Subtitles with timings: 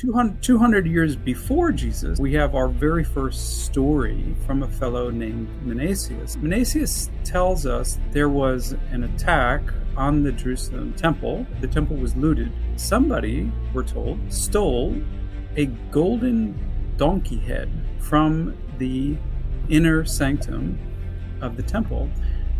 [0.00, 5.46] 200, 200 years before Jesus, we have our very first story from a fellow named
[5.62, 6.38] Mnaseas.
[6.38, 9.60] Mnaseas tells us there was an attack
[9.98, 11.46] on the Jerusalem temple.
[11.60, 12.50] The temple was looted.
[12.76, 14.96] Somebody, we're told, stole
[15.56, 16.58] a golden
[16.96, 19.18] donkey head from the
[19.68, 20.78] inner sanctum
[21.42, 22.08] of the temple.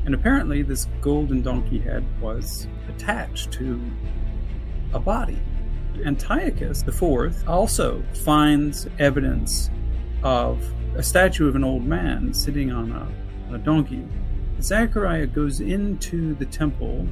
[0.04, 3.80] And apparently, this golden donkey head was attached to
[4.92, 5.38] a body.
[6.04, 9.70] Antiochus IV also finds evidence
[10.22, 10.62] of
[10.96, 14.06] a statue of an old man sitting on a, a donkey.
[14.60, 17.06] Zechariah goes into the temple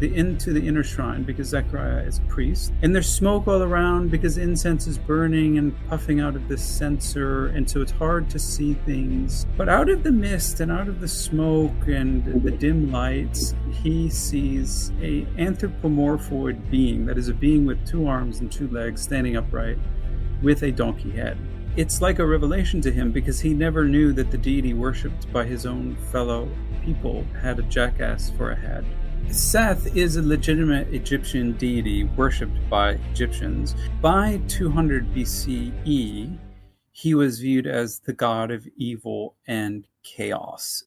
[0.00, 2.72] the into the inner shrine because Zechariah is a priest.
[2.82, 7.48] And there's smoke all around because incense is burning and puffing out of this censer,
[7.48, 9.46] and so it's hard to see things.
[9.56, 14.08] But out of the mist and out of the smoke and the dim lights, he
[14.08, 19.36] sees a anthropomorphoid being that is a being with two arms and two legs standing
[19.36, 19.78] upright
[20.42, 21.36] with a donkey head.
[21.76, 25.44] It's like a revelation to him because he never knew that the deity worshipped by
[25.44, 26.48] his own fellow
[26.84, 28.84] people had a jackass for a head.
[29.32, 33.76] Seth is a legitimate Egyptian deity worshipped by Egyptians.
[34.00, 36.36] By 200 BCE,
[36.90, 40.82] he was viewed as the god of evil and chaos.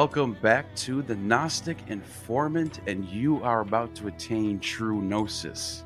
[0.00, 5.84] Welcome back to the Gnostic Informant, and you are about to attain true gnosis.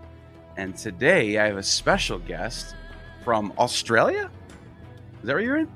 [0.56, 2.77] And today I have a special guest
[3.25, 4.31] from Australia.
[5.21, 5.69] Is that where you're in?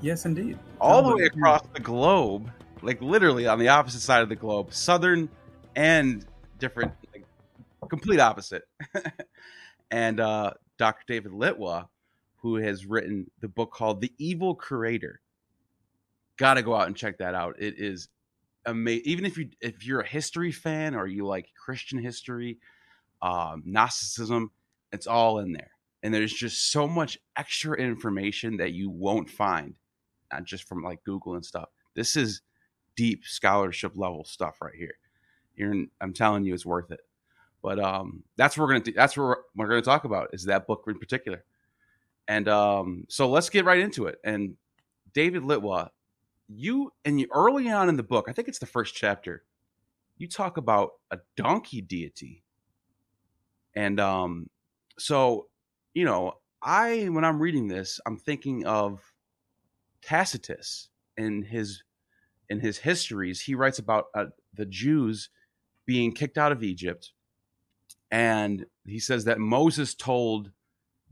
[0.00, 0.58] Yes, indeed.
[0.80, 2.50] All the way across the globe,
[2.82, 5.28] like literally on the opposite side of the globe, southern
[5.76, 6.26] and
[6.58, 7.24] different, like,
[7.88, 8.64] complete opposite.
[9.92, 11.04] and uh, Dr.
[11.06, 11.86] David Litwa,
[12.38, 15.20] who has written the book called The Evil Creator
[16.36, 17.56] got to go out and check that out.
[17.58, 18.08] It is
[18.66, 19.02] amazing.
[19.06, 22.58] Even if you if you're a history fan or you like Christian history,
[23.22, 24.50] um, Gnosticism,
[24.92, 25.70] it's all in there.
[26.02, 29.74] And there's just so much extra information that you won't find,
[30.30, 31.70] not just from like Google and stuff.
[31.94, 32.42] This is
[32.94, 34.94] deep scholarship level stuff right here.
[35.56, 37.00] You're, I'm telling you, it's worth it.
[37.62, 38.92] But um, that's what we're gonna do.
[38.92, 41.44] That's what we're, we're gonna talk about is that book in particular.
[42.28, 44.18] And um, so let's get right into it.
[44.24, 44.56] And
[45.14, 45.88] David Litwa
[46.48, 49.44] you and early on in the book, I think it's the first chapter,
[50.16, 52.44] you talk about a donkey deity.
[53.74, 54.50] And um
[54.98, 55.48] so,
[55.94, 59.00] you know, I when I'm reading this, I'm thinking of
[60.02, 61.82] Tacitus in his
[62.48, 63.40] in his histories.
[63.40, 65.30] He writes about uh, the Jews
[65.86, 67.12] being kicked out of Egypt
[68.10, 70.52] and he says that Moses told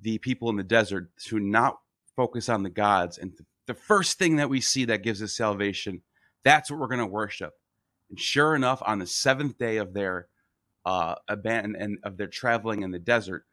[0.00, 1.78] the people in the desert to not
[2.14, 5.32] focus on the gods and to the first thing that we see that gives us
[5.32, 6.02] salvation,
[6.44, 7.54] that's what we're going to worship.
[8.10, 10.28] And sure enough, on the seventh day of their
[10.84, 13.46] uh, abandon and of their traveling in the desert,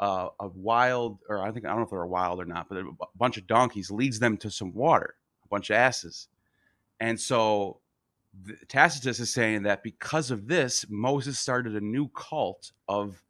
[0.00, 2.78] uh, a wild, or I think I don't know if they're wild or not, but
[2.78, 5.14] a bunch of donkeys leads them to some water,
[5.44, 6.28] a bunch of asses,
[6.98, 7.80] and so
[8.44, 13.22] the, Tacitus is saying that because of this, Moses started a new cult of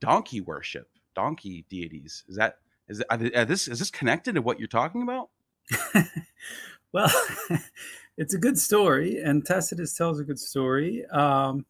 [0.00, 2.24] donkey worship, donkey deities.
[2.28, 2.58] Is that
[2.88, 3.02] is,
[3.46, 5.30] this is this connected to what you're talking about?
[6.92, 7.10] well,
[8.16, 11.04] it's a good story, and Tacitus tells a good story.
[11.06, 11.66] Um,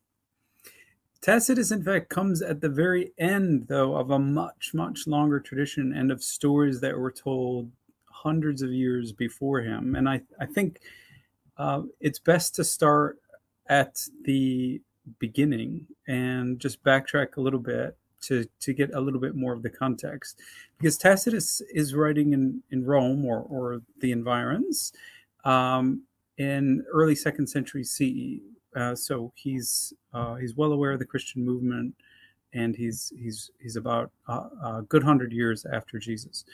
[1.20, 5.92] Tacitus, in fact, comes at the very end, though, of a much, much longer tradition
[5.92, 7.70] and of stories that were told
[8.10, 9.96] hundreds of years before him.
[9.96, 10.80] And I, I think
[11.58, 13.18] uh, it's best to start
[13.68, 14.80] at the
[15.18, 19.62] beginning and just backtrack a little bit to to get a little bit more of
[19.62, 20.40] the context
[20.78, 24.92] because Tacitus is writing in in Rome or or the environs
[25.44, 26.02] um,
[26.38, 28.40] in early second century CE.
[28.74, 31.94] Uh, so he's uh, he's well aware of the Christian movement,
[32.52, 36.44] and he's he's he's about uh, a good hundred years after Jesus.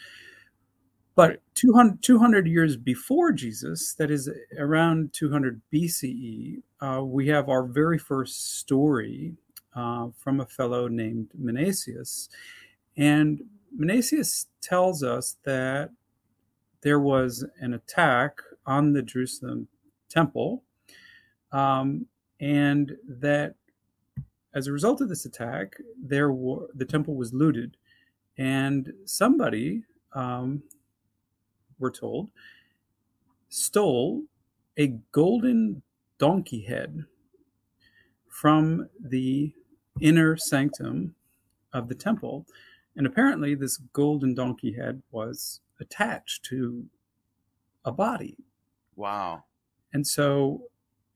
[1.15, 7.65] But 200, 200, years before Jesus, that is around 200 BCE, uh, we have our
[7.65, 9.35] very first story
[9.75, 12.29] uh, from a fellow named Mnaseas.
[12.97, 13.43] And
[13.79, 15.91] Mnaseas tells us that
[16.83, 19.69] there was an attack on the Jerusalem
[20.09, 20.63] temple,
[21.53, 22.07] um,
[22.41, 23.55] and that
[24.55, 27.77] as a result of this attack, there were, the temple was looted,
[28.37, 30.63] and somebody, um,
[31.79, 32.31] we're told,
[33.49, 34.23] stole
[34.77, 35.83] a golden
[36.19, 37.05] donkey head
[38.29, 39.53] from the
[40.03, 41.15] inner sanctum
[41.73, 42.47] of the temple.
[42.97, 46.85] And apparently, this golden donkey head was attached to
[47.85, 48.37] a body.
[48.97, 49.45] Wow.
[49.95, 50.63] And so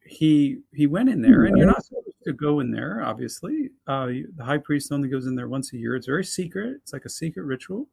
[0.05, 3.03] he he went in there, and you're not supposed to go in there.
[3.03, 4.07] Obviously, uh,
[4.37, 5.97] the high priest only goes in there once a year.
[5.97, 6.77] It's very secret.
[6.83, 7.89] It's like a secret ritual.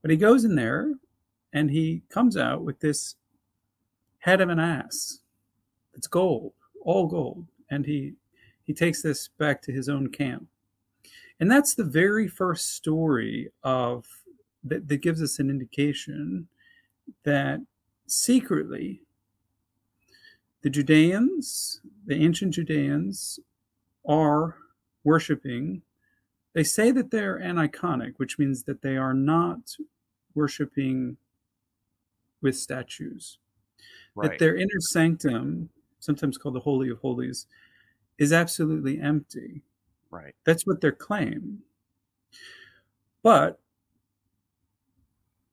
[0.00, 0.92] But he goes in there,
[1.52, 3.16] and he comes out with this
[4.18, 5.20] head of an ass.
[5.94, 6.52] It's gold,
[6.82, 8.14] all gold, and he
[8.64, 10.46] he takes this back to his own camp.
[11.40, 14.06] And that's the very first story of
[14.64, 16.46] that, that gives us an indication
[17.24, 17.60] that
[18.06, 19.02] secretly
[20.62, 23.40] the Judeans, the ancient Judeans,
[24.06, 24.56] are
[25.02, 25.82] worshiping.
[26.52, 29.76] They say that they're aniconic, which means that they are not
[30.34, 31.16] worshiping
[32.40, 33.38] with statues.
[34.14, 34.30] Right.
[34.30, 37.46] That their inner sanctum, sometimes called the Holy of Holies,
[38.22, 39.62] is absolutely empty.
[40.10, 40.34] Right.
[40.44, 41.58] That's what their claim.
[43.22, 43.58] But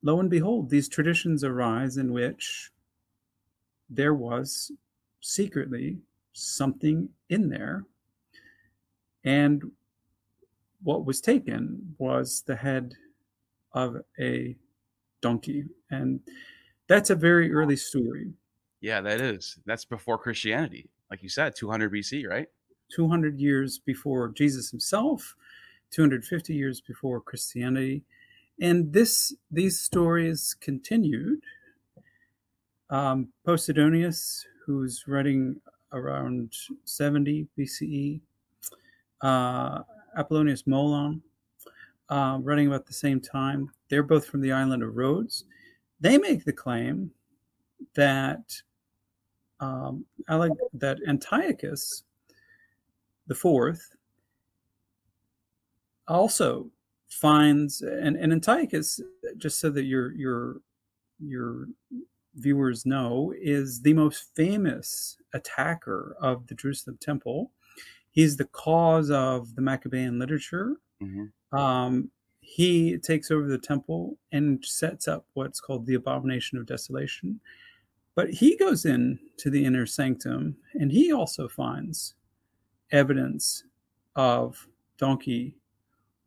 [0.04, 2.72] lo and behold, these traditions arise in which
[3.90, 4.72] there was
[5.20, 5.98] secretly
[6.34, 7.86] something in there.
[9.24, 9.72] And
[10.84, 12.94] what was taken was the head
[13.74, 14.56] of a
[15.22, 15.66] donkey.
[15.90, 16.20] And
[16.88, 18.32] that's a very early story.
[18.82, 19.58] Yeah, that is.
[19.66, 20.88] That's before Christianity.
[21.10, 22.48] Like you said, 200 BC, right?
[22.94, 25.36] 200 years before Jesus himself,
[25.92, 28.04] 250 years before Christianity.
[28.62, 31.42] And this these stories continued.
[32.90, 36.54] Um, Posidonius, who's writing around
[36.86, 38.20] 70 BCE,
[39.22, 39.80] uh,
[40.18, 41.22] Apollonius Molon,
[42.10, 43.70] uh, writing about the same time.
[43.90, 45.46] They're both from the island of Rhodes.
[46.00, 47.12] They make the claim
[47.96, 48.62] that
[49.60, 52.04] um, that Antiochus
[53.30, 53.96] the fourth
[56.10, 56.70] also
[57.08, 59.00] finds and, and Antiochus,
[59.38, 60.58] just so that your your
[61.20, 61.68] your
[62.36, 67.52] viewers know, is the most famous attacker of the Jerusalem temple.
[68.12, 70.78] He's the cause of the Maccabean literature.
[71.02, 71.58] Mm-hmm.
[71.58, 72.12] Um,
[72.42, 77.40] he takes over the temple and sets up what's called the abomination of desolation.
[78.16, 82.16] But he goes in to the inner sanctum and he also finds
[82.92, 83.64] evidence
[84.16, 85.56] of donkey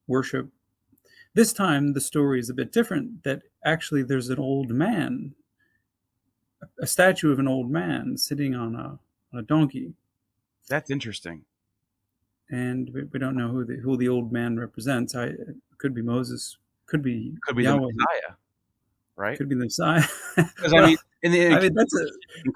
[0.06, 0.48] worship.
[1.34, 5.34] This time, the story is a bit different that actually there's an old man,
[6.80, 8.98] a statue of an old man sitting on a,
[9.32, 9.94] on a donkey.
[10.68, 11.44] That's interesting.
[12.50, 15.14] And we, we don't know who the, who the old man represents.
[15.14, 15.32] I,
[15.78, 18.34] could be Moses, could be could be Yahweh, the Messiah,
[19.16, 19.38] right?
[19.38, 20.04] could be the Messiah.
[20.36, 22.06] Because I mean, in the I mean, that's a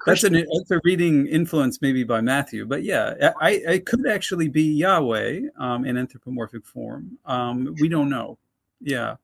[0.05, 4.49] that's, an, that's a reading influence maybe by Matthew, but yeah, I, it could actually
[4.49, 7.17] be Yahweh um, in anthropomorphic form.
[7.25, 8.37] Um, we don't know.
[8.81, 9.15] Yeah,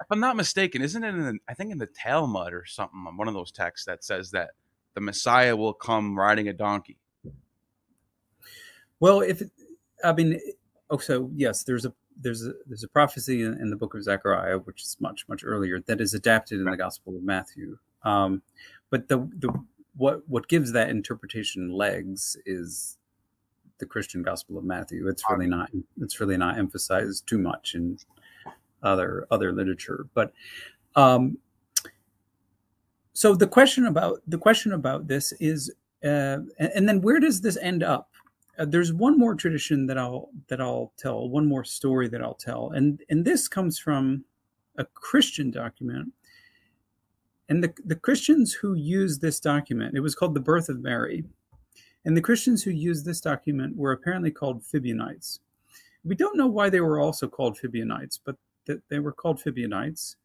[0.00, 3.04] if I'm not mistaken, isn't it in the, I think in the Talmud or something,
[3.16, 4.50] one of those texts that says that
[4.94, 6.98] the Messiah will come riding a donkey.
[9.00, 9.42] Well, if
[10.04, 10.38] I mean,
[10.90, 14.02] oh, so yes, there's a there's a there's a prophecy in, in the book of
[14.02, 17.78] Zechariah, which is much much earlier, that is adapted in the Gospel of Matthew.
[18.04, 18.42] Um,
[18.92, 19.50] but the the
[19.96, 22.98] what what gives that interpretation legs is
[23.78, 25.08] the Christian Gospel of Matthew.
[25.08, 27.98] It's really not it's really not emphasized too much in
[28.82, 30.06] other other literature.
[30.12, 30.34] But
[30.94, 31.38] um,
[33.14, 35.72] so the question about the question about this is,
[36.04, 38.10] uh, and, then where does this end up?
[38.58, 42.34] Uh, there's one more tradition that I'll that I'll tell, one more story that I'll
[42.34, 44.26] tell, and and this comes from
[44.76, 46.12] a Christian document
[47.52, 51.22] and the, the Christians who used this document, it was called the Birth of Mary.
[52.06, 55.40] And the Christians who used this document were apparently called Phibionites.
[56.02, 60.16] We don't know why they were also called Phibionites, but that they were called Phibionites.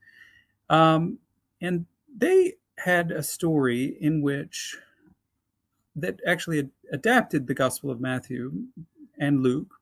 [0.70, 1.20] Um,
[1.60, 4.78] and they had a story in which
[5.98, 8.54] that actually adapted the Gospel of Matthew
[9.20, 9.74] and Luke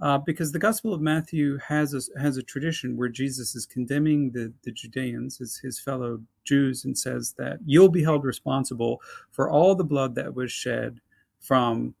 [0.00, 4.30] uh, because the Gospel of Matthew has a, has a tradition where Jesus is condemning
[4.30, 9.00] the, the Judeans, his, his fellow Jews, and says that you'll be held responsible
[9.32, 11.00] for all the blood that was shed
[11.40, 11.94] from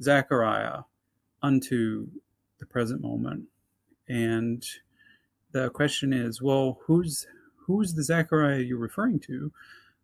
[0.00, 0.82] Zechariah
[1.42, 2.06] unto
[2.58, 3.44] the present moment.
[4.08, 4.64] And
[5.52, 9.52] the question is, well, who's who's the Zechariah you're referring to?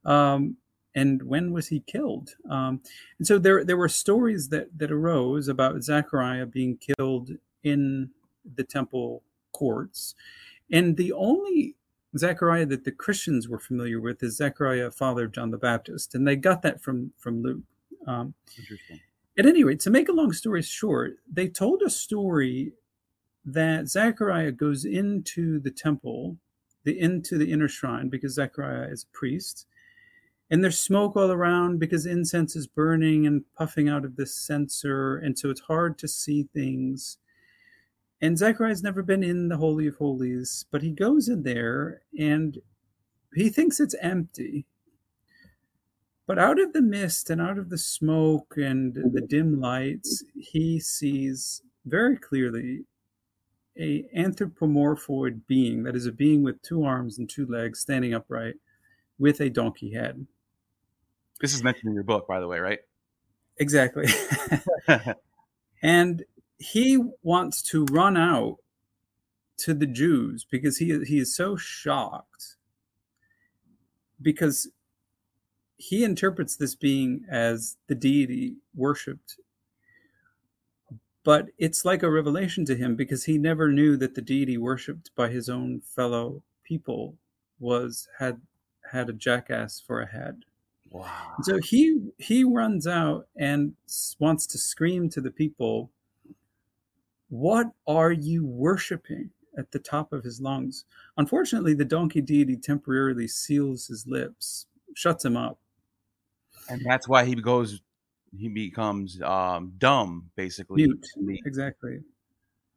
[0.05, 0.57] Um,
[0.95, 2.30] and when was he killed?
[2.50, 2.80] Um,
[3.18, 7.30] and so there there were stories that that arose about Zechariah being killed
[7.62, 8.11] in
[8.54, 10.14] the temple courts,
[10.71, 11.76] and the only
[12.16, 16.26] Zechariah that the Christians were familiar with is Zechariah, father of John the Baptist, and
[16.26, 17.62] they got that from from Luke.
[18.07, 19.00] Um, Interesting.
[19.37, 22.73] at any rate, to make a long story short, they told a story
[23.45, 26.38] that Zechariah goes into the temple,
[26.85, 29.66] the into the inner shrine, because Zechariah is a priest,
[30.50, 35.19] and there's smoke all around because incense is burning and puffing out of this censer,
[35.19, 37.19] and so it's hard to see things.
[38.21, 42.59] And Zechariah's never been in the Holy of Holies, but he goes in there and
[43.35, 44.64] he thinks it's empty.
[46.26, 50.81] But out of the mist and out of the smoke and the dim lights, he
[50.81, 52.85] sees very clearly
[53.78, 58.57] a anthropomorphoid being that is a being with two arms and two legs standing upright
[59.19, 60.26] with a donkey head.
[61.40, 62.80] This is mentioned in your book, by the way, right?
[63.59, 64.07] Exactly.
[65.83, 66.25] and
[66.59, 68.57] he wants to run out
[69.59, 72.57] to the Jews because he he is so shocked
[74.21, 74.68] because
[75.76, 79.37] he interprets this being as the deity worshipped
[81.28, 85.11] but it's like a revelation to him because he never knew that the deity worshipped
[85.14, 87.16] by his own fellow people
[87.59, 88.40] was had
[88.92, 90.45] had a jackass for a head
[90.90, 91.35] wow.
[91.42, 93.75] so he he runs out and
[94.18, 95.90] wants to scream to the people
[97.28, 100.85] what are you worshiping at the top of his lungs?
[101.16, 105.59] Unfortunately the donkey deity temporarily seals his lips shuts him up.
[106.68, 107.80] And that's why he goes
[108.37, 110.87] he becomes um, dumb basically.
[110.87, 111.07] Mute.
[111.45, 112.00] Exactly.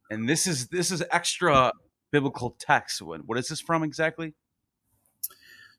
[0.10, 1.72] And this is this is extra
[2.12, 3.02] biblical text.
[3.02, 4.34] What, what is this from exactly?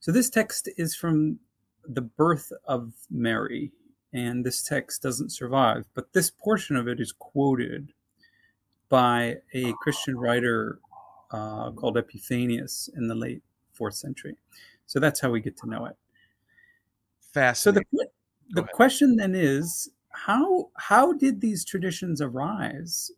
[0.01, 1.39] So this text is from
[1.87, 3.73] the birth of mary
[4.13, 7.93] and this text doesn't survive but this portion of it is quoted
[8.89, 10.79] by a christian writer
[11.31, 14.37] uh, called epiphanius in the late fourth century
[14.87, 15.97] so that's how we get to know it
[17.33, 17.85] Fascinating.
[17.91, 23.11] So the the question then is how how did these traditions arise?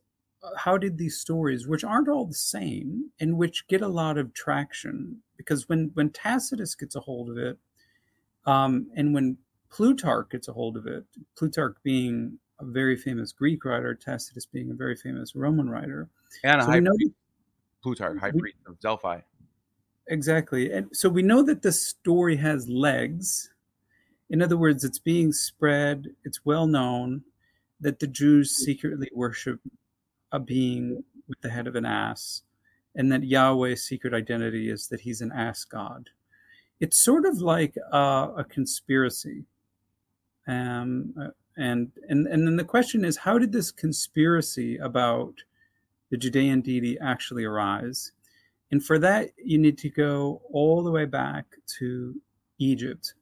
[0.57, 4.33] How did these stories, which aren't all the same, and which get a lot of
[4.35, 7.59] traction, because when when Tacitus gets a hold of it,
[8.47, 9.37] um, and when
[9.71, 11.05] Plutarch gets a hold of it,
[11.37, 16.09] Plutarch being a very famous Greek writer, Tacitus being a very famous Roman writer,
[16.45, 17.15] and a so high know, priest,
[17.83, 19.21] Plutarch, high we- priest of Delphi.
[20.09, 23.51] exactly, and so we know that this story has legs.
[24.31, 26.07] In other words, it's being spread.
[26.25, 27.23] It's well known
[27.81, 29.61] that the Jews secretly worship
[30.33, 32.43] a being with the head of an ass,
[32.95, 36.11] and that Yahweh's secret identity is that he's an ass god.
[36.81, 39.45] It's sort of like a conspiracy.
[40.47, 45.35] Um, uh, and, and, and then the question is how did this conspiracy about
[46.11, 48.13] the Judean deity actually arise?
[48.71, 51.47] And for that, you need to go all the way back
[51.79, 52.21] to
[52.59, 53.15] Egypt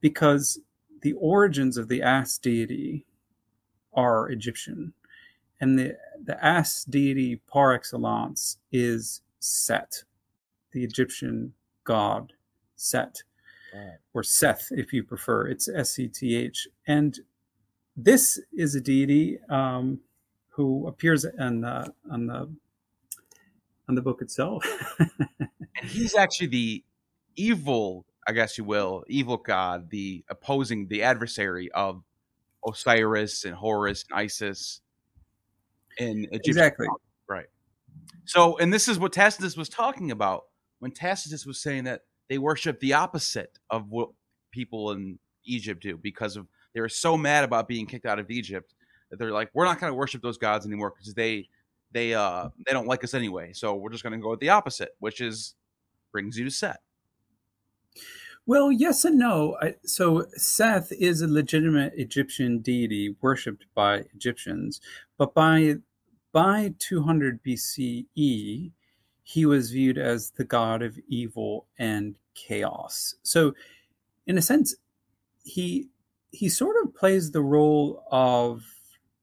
[0.00, 0.58] because
[1.02, 3.04] the origins of the ass deity
[3.92, 4.94] are Egyptian.
[5.60, 10.02] And the, the ass deity par excellence is Set,
[10.72, 11.52] the Egyptian
[11.84, 12.32] god
[12.78, 13.22] Set,
[14.14, 15.48] or Seth, if you prefer.
[15.48, 16.68] It's S E T H.
[16.86, 17.18] And
[17.96, 20.00] this is a deity um,
[20.50, 22.48] who appears on the, on the,
[23.88, 24.64] on the book itself.
[25.80, 26.84] And he's actually the
[27.36, 32.02] evil, I guess you will, evil god, the opposing, the adversary of
[32.66, 34.80] Osiris and Horus and Isis
[35.98, 36.40] in Egyptian.
[36.50, 36.86] exactly.
[37.28, 37.46] Right.
[38.24, 40.46] So, and this is what Tacitus was talking about
[40.80, 44.10] when Tacitus was saying that they worship the opposite of what
[44.50, 48.30] people in Egypt do because of they were so mad about being kicked out of
[48.30, 48.74] Egypt
[49.10, 51.48] that they're like, we're not going to worship those gods anymore because they
[51.92, 53.52] they uh they don't like us anyway.
[53.52, 55.54] So we're just going to go with the opposite, which is
[56.12, 56.80] brings you to Set.
[58.46, 59.58] Well, yes and no.
[59.60, 64.80] I, so Seth is a legitimate Egyptian deity worshipped by Egyptians,
[65.18, 65.76] but by
[66.32, 68.72] by 200 BCE,
[69.28, 73.14] he was viewed as the god of evil and chaos.
[73.22, 73.54] So,
[74.26, 74.74] in a sense,
[75.44, 75.90] he
[76.30, 78.64] he sort of plays the role of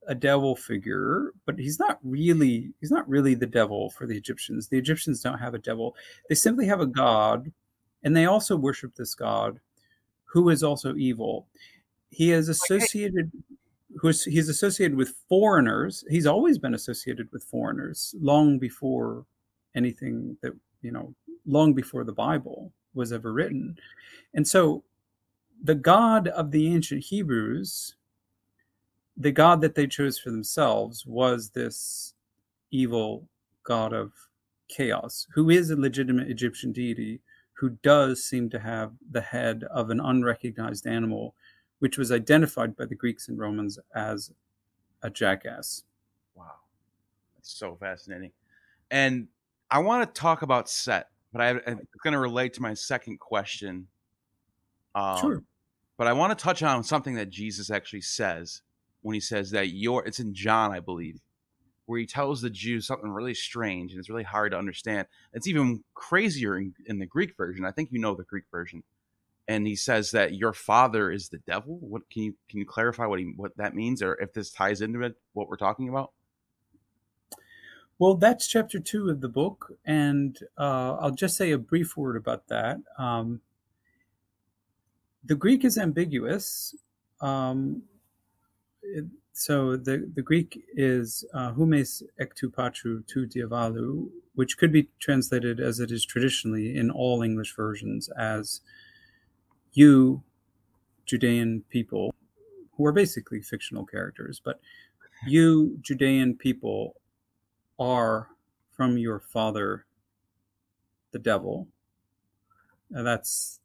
[0.06, 4.68] a devil figure, but he's not really he's not really the devil for the Egyptians.
[4.68, 5.96] The Egyptians don't have a devil;
[6.28, 7.52] they simply have a god
[8.04, 9.58] and they also worship this god
[10.24, 11.48] who is also evil
[12.10, 13.32] he is associated
[13.96, 19.26] who's he's associated with foreigners he's always been associated with foreigners long before
[19.76, 20.52] anything that
[20.82, 21.14] you know
[21.46, 23.76] long before the bible was ever written
[24.34, 24.82] and so
[25.62, 27.94] the god of the ancient hebrews
[29.16, 32.14] the god that they chose for themselves was this
[32.70, 33.28] evil
[33.62, 34.12] god of
[34.68, 37.20] chaos who is a legitimate egyptian deity
[37.52, 41.34] who does seem to have the head of an unrecognized animal
[41.78, 44.32] which was identified by the Greeks and Romans as
[45.02, 45.84] a jackass.
[46.34, 46.52] Wow,
[47.34, 48.32] that's so fascinating.
[48.90, 49.28] And
[49.70, 53.18] I want to talk about Set, but I, it's going to relate to my second
[53.20, 53.88] question.
[54.94, 55.42] Um, sure.
[55.96, 58.62] But I want to touch on something that Jesus actually says
[59.02, 61.20] when he says that your it's in John, I believe,
[61.86, 65.06] where he tells the Jews something really strange and it's really hard to understand.
[65.32, 67.64] It's even crazier in, in the Greek version.
[67.64, 68.82] I think you know the Greek version.
[69.48, 71.78] And he says that your father is the devil.
[71.80, 74.80] What can you can you clarify what he what that means, or if this ties
[74.80, 76.10] into it, what we're talking about?
[77.98, 82.16] Well, that's chapter two of the book, and uh, I'll just say a brief word
[82.16, 82.78] about that.
[82.98, 83.40] Um,
[85.24, 86.74] the Greek is ambiguous.
[87.22, 87.82] Um,
[88.82, 94.88] it, so the, the Greek is uh, humes ectu patru tu diavalu, which could be
[94.98, 98.60] translated as it is traditionally in all English versions as
[99.72, 100.22] you,
[101.06, 102.14] Judean people,
[102.76, 104.60] who are basically fictional characters, but
[105.26, 106.96] you, Judean people,
[107.78, 108.28] are
[108.76, 109.86] from your father,
[111.12, 111.68] the devil.
[112.90, 113.60] And that's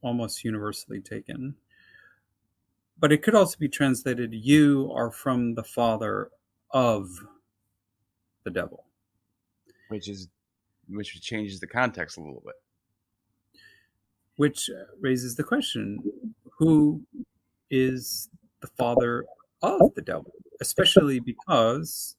[0.00, 1.56] almost universally taken.
[2.98, 6.30] But it could also be translated you are from the father
[6.70, 7.08] of
[8.44, 8.84] the devil.
[9.88, 10.28] Which is
[10.88, 12.54] which changes the context a little bit.
[14.36, 16.02] Which uh, raises the question
[16.58, 17.02] who
[17.70, 18.28] is
[18.60, 19.24] the father
[19.62, 20.32] of the devil?
[20.60, 22.16] Especially because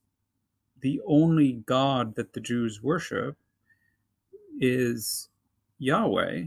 [0.83, 3.35] the only god that the jews worship
[4.59, 5.29] is
[5.79, 6.43] yahweh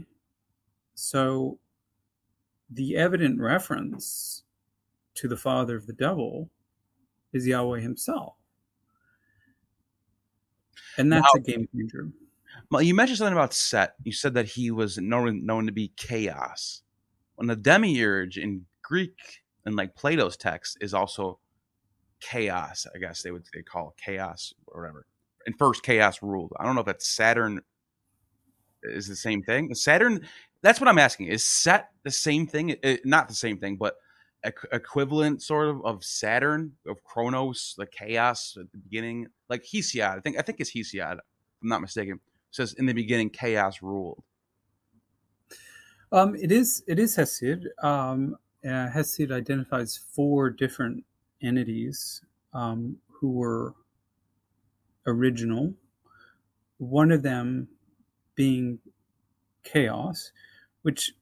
[0.95, 1.59] so
[2.69, 4.43] the evident reference
[5.15, 6.49] to the father of the devil
[7.33, 8.33] is Yahweh himself.
[10.97, 12.09] And that's now, a game changer.
[12.71, 13.95] Well, you mentioned something about Set.
[14.03, 16.81] You said that he was known, known to be chaos.
[17.35, 21.39] When the demiurge in Greek and like Plato's text is also
[22.19, 25.05] chaos, I guess they would they call it chaos or whatever.
[25.45, 26.53] And first chaos ruled.
[26.59, 27.61] I don't know if that's Saturn
[28.83, 29.73] is the same thing.
[29.75, 30.21] Saturn
[30.61, 31.27] that's what I'm asking.
[31.27, 32.69] Is Set the same thing?
[32.69, 33.95] It, eh, not the same thing, but
[34.71, 40.17] equivalent sort of of Saturn of Kronos the chaos at the beginning, like Hesiod.
[40.17, 41.13] I think I think it's Hesiod.
[41.13, 42.19] If I'm not mistaken.
[42.51, 44.23] Says in the beginning, chaos ruled.
[46.11, 47.65] Um, it is it is Hesiod.
[47.83, 51.03] Um, uh, Hesiod identifies four different
[51.41, 52.21] entities
[52.53, 53.73] um, who were
[55.05, 55.73] original.
[56.77, 57.67] One of them
[58.35, 58.79] being
[59.63, 60.31] chaos,
[60.83, 61.13] which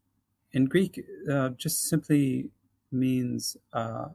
[0.53, 2.49] in Greek uh, just simply
[2.91, 4.07] means uh,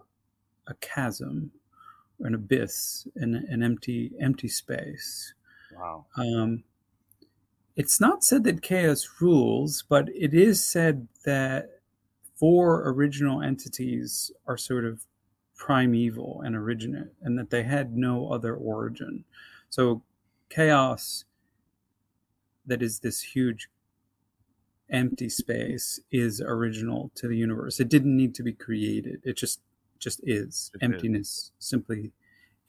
[0.66, 1.50] a chasm,
[2.18, 5.34] or an abyss, an, an empty empty space.
[5.74, 6.06] Wow.
[6.16, 6.64] Um,
[7.76, 11.80] it's not said that chaos rules, but it is said that
[12.36, 15.06] four original entities are sort of
[15.60, 19.22] primeval and originate, and that they had no other origin.
[19.68, 20.02] So
[20.48, 21.26] chaos
[22.66, 23.68] that is this huge
[24.88, 27.78] empty space is original to the universe.
[27.78, 29.20] It didn't need to be created.
[29.22, 29.60] It just
[29.98, 30.70] just is.
[30.74, 31.52] It Emptiness is.
[31.58, 32.10] simply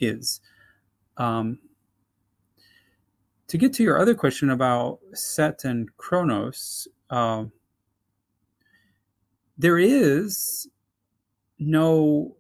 [0.02, 0.42] is.
[1.16, 1.60] Um,
[3.48, 7.46] to get to your other question about Set and Kronos, uh,
[9.58, 10.68] there is
[11.58, 12.36] no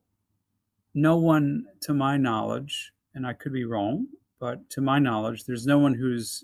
[0.93, 4.07] no one to my knowledge, and I could be wrong,
[4.39, 6.43] but to my knowledge, there's no one who's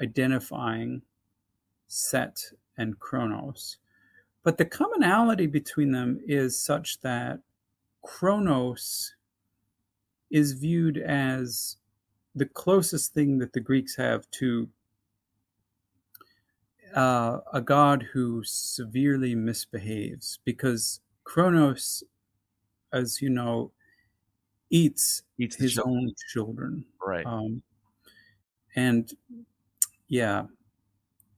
[0.00, 1.02] identifying
[1.86, 2.42] Set
[2.76, 3.78] and Kronos.
[4.42, 7.40] But the commonality between them is such that
[8.02, 9.14] Kronos
[10.30, 11.76] is viewed as
[12.34, 14.68] the closest thing that the Greeks have to
[16.94, 22.02] uh, a god who severely misbehaves because Kronos,
[22.92, 23.72] as you know,
[24.70, 25.96] eats, eats his children.
[25.96, 26.84] own children.
[27.04, 27.26] Right.
[27.26, 27.62] Um,
[28.76, 29.10] and
[30.08, 30.44] yeah,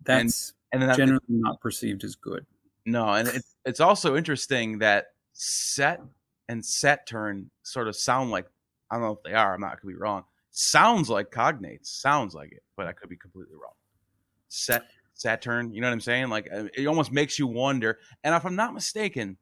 [0.05, 2.47] that's and, and generally not perceived as good.
[2.87, 6.01] No, and it's it's also interesting that set
[6.49, 8.47] and Saturn sort of sound like
[8.91, 9.55] I don't know if they are.
[9.55, 10.25] I'm not could be wrong.
[10.51, 11.87] Sounds like cognates.
[11.87, 13.75] Sounds like it, but I could be completely wrong.
[14.49, 14.83] Set
[15.15, 15.73] Saturn.
[15.73, 16.29] You know what I'm saying?
[16.29, 17.99] Like uh, it almost makes you wonder.
[18.25, 19.37] And if I'm not mistaken,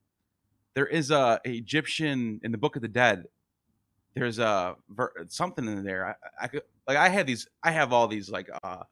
[0.78, 3.24] there is a, Egyptian in the Book of the Dead.
[4.14, 4.76] There's a
[5.26, 6.06] something in there.
[6.06, 7.48] I, I could like I had these.
[7.64, 8.84] I have all these like uh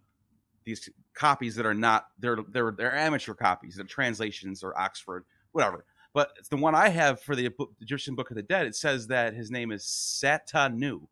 [0.64, 5.85] these copies that are not they're they're they're amateur copies, they're translations or Oxford, whatever.
[6.12, 9.35] But the one I have for the Egyptian Book of the Dead, it says that
[9.35, 11.07] his name is Satanu,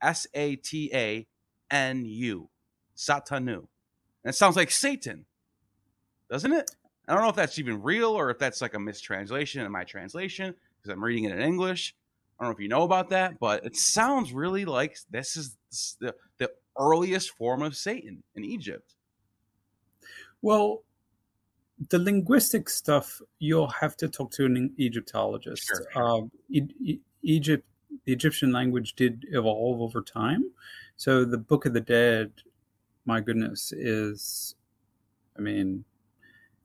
[0.00, 1.26] S A T A
[1.70, 2.48] N U,
[2.96, 3.66] Satanu,
[4.24, 5.26] and it sounds like Satan,
[6.30, 6.70] doesn't it?
[7.06, 9.84] I don't know if that's even real or if that's like a mistranslation in my
[9.84, 11.94] translation because I'm reading it in English.
[12.38, 15.56] I don't know if you know about that, but it sounds really like this is
[16.00, 18.94] the, the earliest form of Satan in Egypt.
[20.42, 20.82] Well,
[21.90, 25.66] the linguistic stuff, you'll have to talk to an Egyptologist.
[25.66, 25.86] Sure.
[25.94, 27.64] Uh, e- e- Egypt,
[28.04, 30.50] the Egyptian language did evolve over time.
[30.96, 32.32] So the Book of the Dead,
[33.04, 34.54] my goodness, is,
[35.36, 35.84] I mean,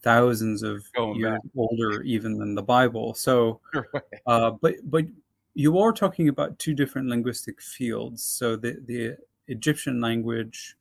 [0.02, 1.52] thousands of Going years back.
[1.56, 3.14] older even than the Bible.
[3.14, 3.60] So,
[4.26, 5.06] uh, but but
[5.54, 8.24] you are talking about two different linguistic fields.
[8.24, 10.76] So the the Egyptian language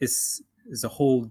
[0.00, 1.30] is is a whole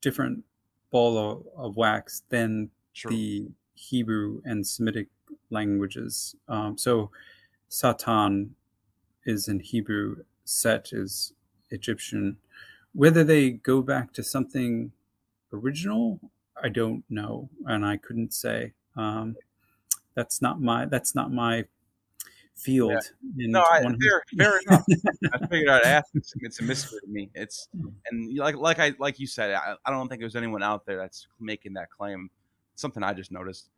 [0.00, 0.44] different
[0.90, 3.10] ball of, of wax than sure.
[3.10, 5.08] the Hebrew and Semitic
[5.50, 6.34] languages.
[6.48, 7.10] Um, so
[7.68, 8.54] Satan
[9.24, 11.32] is in Hebrew, Set is
[11.70, 12.36] Egyptian.
[12.94, 14.92] Whether they go back to something
[15.52, 16.20] original,
[16.62, 18.72] I don't know, and I couldn't say.
[18.96, 19.36] Um,
[20.14, 21.64] that's not my that's not my
[22.58, 22.92] field.
[23.36, 23.46] Yeah.
[23.48, 24.84] No, I, fair, fair enough.
[25.32, 26.08] I figured I'd ask.
[26.14, 27.30] It's, it's, a mystery to me.
[27.34, 27.68] It's
[28.10, 30.96] and like like I like you said, I, I don't think there's anyone out there
[30.96, 32.30] that's making that claim.
[32.72, 33.70] It's something I just noticed.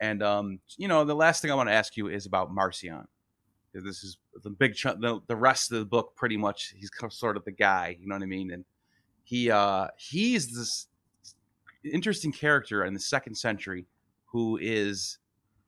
[0.00, 3.06] And um, you know, the last thing I want to ask you is about Marcion.
[3.72, 5.00] This is the big chunk.
[5.00, 7.96] The, the rest of the book, pretty much, he's sort of the guy.
[8.00, 8.50] You know what I mean?
[8.50, 8.64] And
[9.24, 10.86] he uh, he's this
[11.90, 13.86] interesting character in the second century
[14.26, 15.18] who is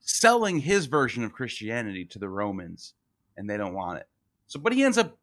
[0.00, 2.94] selling his version of Christianity to the Romans,
[3.36, 4.08] and they don't want it.
[4.46, 5.18] So, but he ends up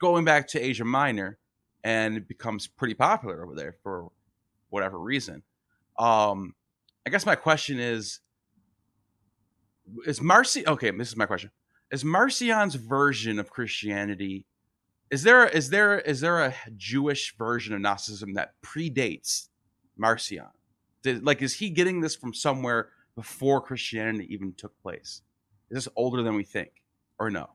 [0.00, 1.38] going back to Asia Minor,
[1.84, 4.10] and it becomes pretty popular over there for
[4.70, 5.42] whatever reason.
[5.98, 6.54] Um,
[7.06, 8.20] I guess my question is:
[10.06, 10.66] Is Marci?
[10.66, 11.50] Okay, this is my question:
[11.90, 14.46] Is Marcion's version of Christianity?
[15.10, 19.48] Is there is there is there a Jewish version of Gnosticism that predates
[19.96, 20.46] Marcion?
[21.02, 25.22] Did, like, is he getting this from somewhere before Christianity even took place?
[25.70, 26.70] Is this older than we think,
[27.18, 27.50] or no?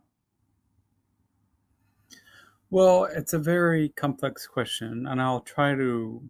[2.69, 6.21] Well, it's a very complex question, and I'll try to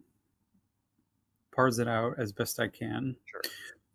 [1.52, 3.16] parse it out as best I can.
[3.24, 3.40] Sure.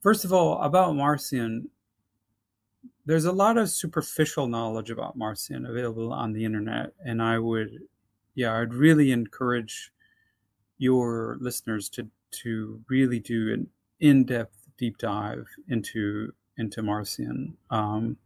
[0.02, 1.70] First of all, about Marcion,
[3.06, 7.70] there's a lot of superficial knowledge about Marcion available on the internet, and I would,
[8.36, 9.93] yeah, I'd really encourage
[10.78, 13.68] your listeners to to really do an
[14.00, 18.18] in-depth deep dive into into Marcion, um,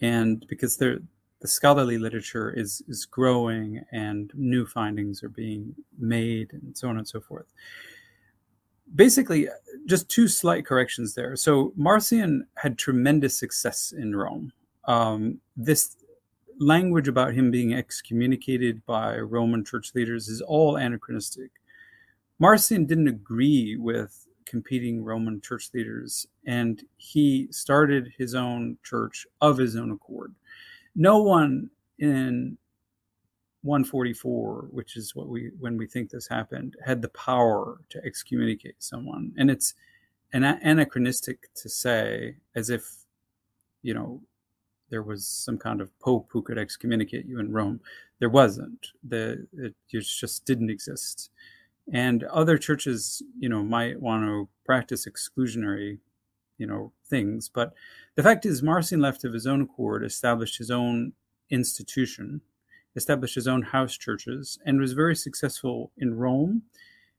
[0.00, 0.98] and because there,
[1.40, 6.98] the scholarly literature is is growing and new findings are being made and so on
[6.98, 7.46] and so forth.
[8.94, 9.48] Basically,
[9.86, 11.36] just two slight corrections there.
[11.36, 14.52] So Marcion had tremendous success in Rome.
[14.84, 15.96] Um, this
[16.58, 21.50] language about him being excommunicated by Roman church leaders is all anachronistic.
[22.40, 29.58] Marcion didn't agree with competing Roman church leaders, and he started his own church of
[29.58, 30.34] his own accord.
[30.96, 32.56] No one in
[33.62, 38.82] 144, which is what we when we think this happened, had the power to excommunicate
[38.82, 39.74] someone, and it's
[40.32, 42.90] an anachronistic to say as if
[43.82, 44.20] you know
[44.88, 47.80] there was some kind of pope who could excommunicate you in Rome.
[48.18, 48.88] There wasn't.
[49.06, 51.30] The it just didn't exist
[51.92, 55.98] and other churches you know might want to practice exclusionary
[56.58, 57.72] you know things but
[58.14, 61.12] the fact is marcion left of his own accord established his own
[61.50, 62.40] institution
[62.96, 66.62] established his own house churches and was very successful in rome.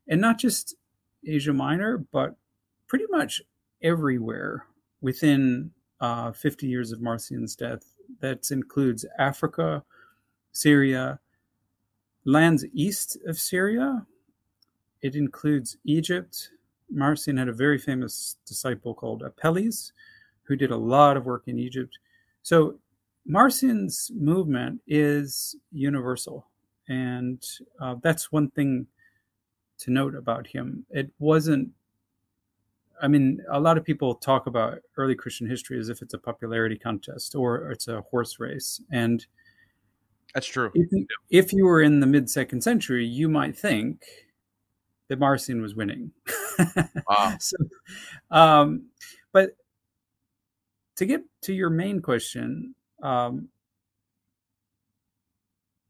[0.08, 0.74] And not just
[1.26, 2.36] asia minor but
[2.88, 3.40] pretty much
[3.82, 4.66] everywhere
[5.00, 5.70] within
[6.00, 7.82] uh, 50 years of marcion's death.
[8.20, 9.84] That includes africa
[10.50, 11.18] syria
[12.24, 14.06] lands east of syria
[15.02, 16.50] it includes Egypt.
[16.90, 19.92] Marcion had a very famous disciple called Apelles,
[20.44, 21.98] who did a lot of work in Egypt.
[22.42, 22.78] So
[23.26, 26.46] Marcion's movement is universal.
[26.88, 27.42] And
[27.80, 28.86] uh, that's one thing
[29.78, 30.84] to note about him.
[30.90, 31.70] It wasn't,
[33.00, 36.18] I mean, a lot of people talk about early Christian history as if it's a
[36.18, 38.80] popularity contest or it's a horse race.
[38.90, 39.24] And
[40.34, 40.70] that's true.
[40.74, 44.04] If, if you were in the mid second century, you might think
[45.12, 46.10] that Marcion was winning.
[47.08, 47.36] Wow.
[47.40, 47.56] so,
[48.30, 48.86] um,
[49.32, 49.56] but
[50.96, 53.48] to get to your main question, um,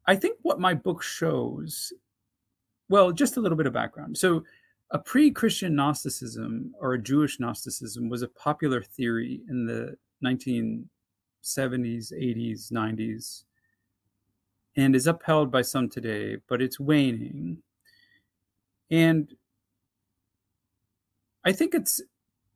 [0.06, 1.92] I think what my book shows,
[2.88, 4.18] well, just a little bit of background.
[4.18, 4.44] So,
[4.90, 10.86] a pre Christian Gnosticism or a Jewish Gnosticism was a popular theory in the 1970s,
[12.12, 13.44] 80s, 90s,
[14.76, 17.62] and is upheld by some today, but it's waning.
[18.92, 19.34] And
[21.44, 22.00] I think it's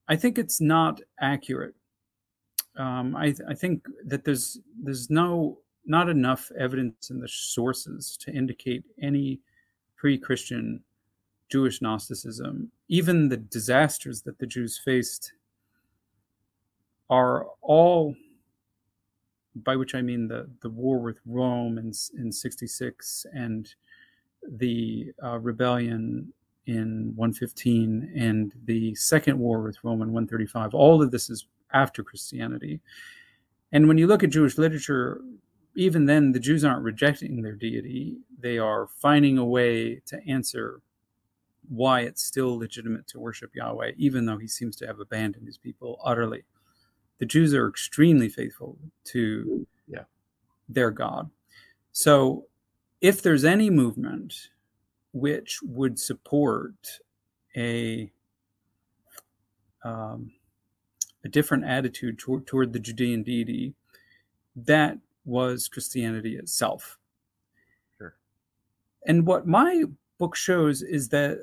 [0.06, 1.74] I think it's not accurate.
[2.76, 8.32] Um, I, I think that there's there's no not enough evidence in the sources to
[8.32, 9.40] indicate any
[9.96, 10.82] pre-Christian
[11.50, 12.70] Jewish Gnosticism.
[12.88, 15.32] Even the disasters that the Jews faced
[17.08, 18.14] are all,
[19.54, 23.74] by which I mean the the war with Rome in in '66 and
[24.48, 26.32] the uh, rebellion
[26.66, 30.74] in 115 and the second war with Rome in 135.
[30.74, 32.80] All of this is after Christianity.
[33.72, 35.20] And when you look at Jewish literature,
[35.74, 38.18] even then, the Jews aren't rejecting their deity.
[38.40, 40.80] They are finding a way to answer
[41.68, 45.58] why it's still legitimate to worship Yahweh, even though he seems to have abandoned his
[45.58, 46.44] people utterly.
[47.18, 50.04] The Jews are extremely faithful to yeah.
[50.68, 51.30] their God.
[51.92, 52.46] So,
[53.00, 54.34] if there's any movement
[55.12, 56.74] which would support
[57.56, 58.10] a
[59.84, 60.32] um,
[61.24, 63.74] a different attitude toward, toward the Judean deity,
[64.54, 66.98] that was Christianity itself.
[67.98, 68.14] Sure.
[69.06, 69.84] And what my
[70.18, 71.38] book shows is that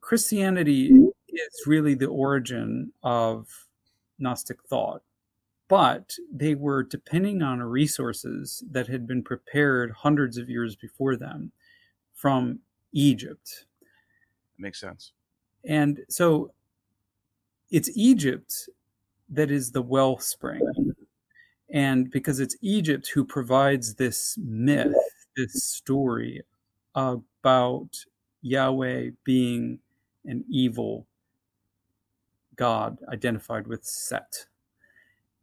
[0.00, 0.92] Christianity
[1.28, 3.48] is really the origin of
[4.18, 5.02] Gnostic thought,
[5.68, 11.50] but they were depending on resources that had been prepared hundreds of years before them
[12.14, 12.60] from
[12.92, 13.66] Egypt.
[14.56, 15.12] That makes sense.
[15.64, 16.52] And so
[17.70, 18.68] it's Egypt
[19.28, 20.94] that is the wellspring.
[21.70, 24.94] And because it's Egypt who provides this myth,
[25.36, 26.42] this story
[26.94, 28.04] about
[28.42, 29.80] Yahweh being
[30.24, 31.06] an evil
[32.54, 34.46] God identified with Set.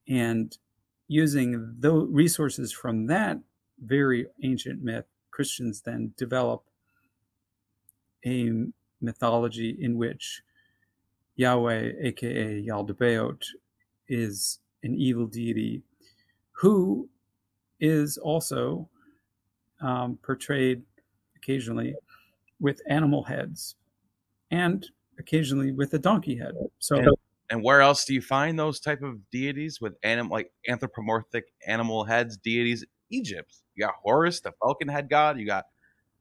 [0.07, 0.55] And
[1.07, 3.39] using the resources from that
[3.83, 6.63] very ancient myth, Christians then develop
[8.25, 8.51] a
[9.01, 10.41] mythology in which
[11.35, 13.43] Yahweh, aka Yaldabaoth,
[14.07, 15.81] is an evil deity
[16.51, 17.09] who
[17.79, 18.87] is also
[19.81, 20.83] um, portrayed
[21.35, 21.95] occasionally
[22.59, 23.75] with animal heads
[24.51, 24.87] and
[25.19, 26.53] occasionally with a donkey head.
[26.79, 26.95] So,
[27.53, 32.03] and, where else do you find those type of deities with animal like anthropomorphic animal
[32.03, 32.83] heads deities?
[33.11, 33.57] Egypt.
[33.75, 35.39] You got Horus, the falcon head god.
[35.39, 35.65] You got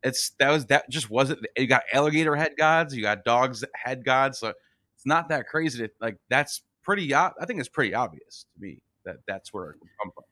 [0.03, 1.41] it's that was that just wasn't.
[1.57, 2.95] You got alligator head gods.
[2.95, 4.39] You got dogs head gods.
[4.41, 5.79] So it's not that crazy.
[5.87, 7.15] To, like that's pretty.
[7.15, 10.25] I think it's pretty obvious to me that that's where it would come from.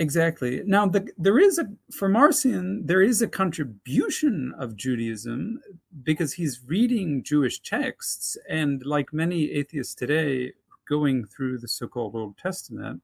[0.00, 0.62] Exactly.
[0.64, 5.60] Now, the, there is a for Marcion, there is a contribution of Judaism
[6.02, 10.54] because he's reading Jewish texts, and like many atheists today,
[10.88, 13.02] going through the so-called Old Testament,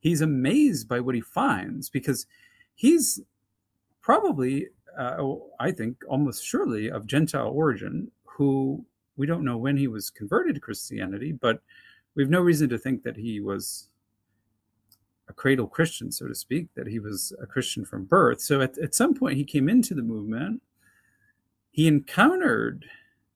[0.00, 2.26] he's amazed by what he finds because
[2.74, 3.20] he's
[4.02, 4.66] probably,
[4.98, 5.24] uh,
[5.58, 8.84] I think, almost surely of Gentile origin, who
[9.16, 11.62] we don't know when he was converted to Christianity, but
[12.14, 13.88] we have no reason to think that he was
[15.28, 18.40] a cradle Christian, so to speak, that he was a Christian from birth.
[18.40, 20.62] So at, at some point, he came into the movement.
[21.70, 22.86] He encountered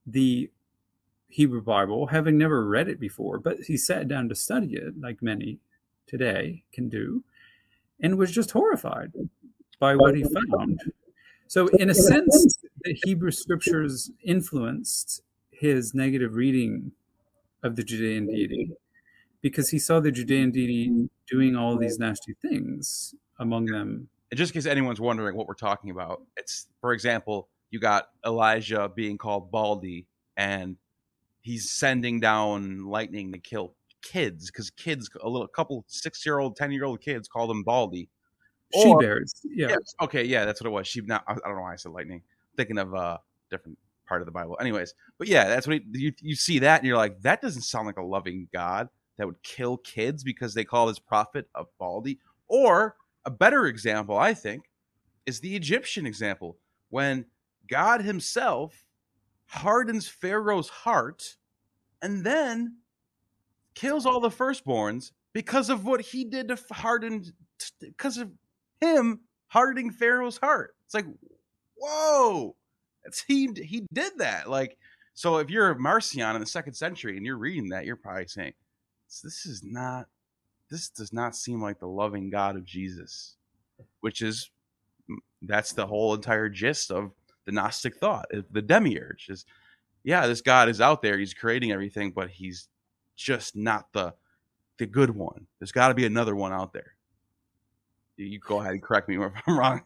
[0.07, 0.51] the
[1.29, 5.23] Hebrew Bible, having never read it before, but he sat down to study it, like
[5.23, 5.59] many
[6.07, 7.25] today can do,
[8.01, 9.13] and was just horrified
[9.79, 10.81] by what he found.
[11.47, 16.93] So, in a sense, the Hebrew scriptures influenced his negative reading
[17.63, 18.73] of the Judean deity
[19.41, 24.09] because he saw the Judean deity doing all these nasty things, among them.
[24.31, 28.09] And just in case anyone's wondering what we're talking about, it's, for example, you got
[28.25, 30.77] Elijah being called Baldy, and
[31.41, 36.57] he's sending down lightning to kill kids because kids, a little couple six year old,
[36.57, 38.09] 10 year old kids call them Baldy.
[38.75, 39.35] She bears.
[39.45, 39.69] Yeah.
[39.69, 39.95] Yes.
[40.01, 40.25] Okay.
[40.25, 40.87] Yeah, that's what it was.
[40.87, 41.03] She.
[41.03, 41.23] Not.
[41.27, 42.23] I don't know why I said lightning.
[42.25, 44.57] I'm thinking of a different part of the Bible.
[44.63, 47.63] Anyways, but yeah, that's what he, you you see that and you're like, that doesn't
[47.63, 48.89] sound like a loving God
[49.23, 52.19] that would kill kids because they call his prophet a baldy.
[52.49, 54.65] Or a better example, I think,
[55.27, 56.59] is the Egyptian example
[56.91, 57.27] when
[57.69, 58.85] God Himself
[59.47, 61.37] hardens Pharaoh's heart
[62.03, 62.79] and then
[63.75, 67.25] kills all the firstborns because of what he did to harden
[67.81, 68.33] because of
[68.81, 70.75] him hardening Pharaoh's heart.
[70.85, 71.07] It's like,
[71.77, 72.57] whoa,
[73.05, 74.51] it's he he did that.
[74.51, 74.77] Like,
[75.15, 78.27] so if you're a Marcion in the second century and you're reading that, you're probably
[78.27, 78.55] saying,
[79.21, 80.07] this is not,
[80.71, 83.37] this does not seem like the loving God of Jesus,
[84.01, 84.51] which is
[85.43, 87.11] that's the whole entire gist of
[87.45, 89.45] the Gnostic thought, the demiurge is,
[90.05, 92.69] yeah, this God is out there, he's creating everything, but he's
[93.17, 94.15] just not the
[94.79, 95.47] the good one.
[95.59, 96.97] There's got to be another one out there
[98.17, 99.83] you go ahead and correct me if I'm wrong.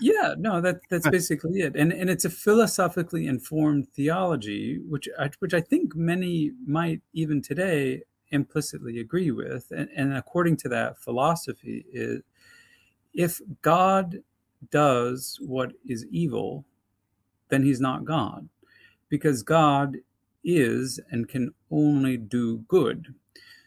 [0.00, 5.30] yeah, no, that that's basically it, and and it's a philosophically informed theology, which I,
[5.38, 10.98] which I think many might even today implicitly agree with, and, and according to that
[10.98, 12.22] philosophy, is
[13.14, 14.18] if God
[14.70, 16.64] does what is evil,
[17.48, 18.48] then He's not God,
[19.08, 19.96] because God
[20.44, 23.14] is and can only do good.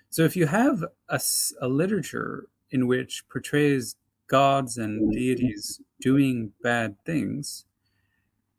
[0.10, 1.19] So if you have a,
[1.62, 3.95] a literature in which portrays
[4.28, 7.65] gods and deities doing bad things,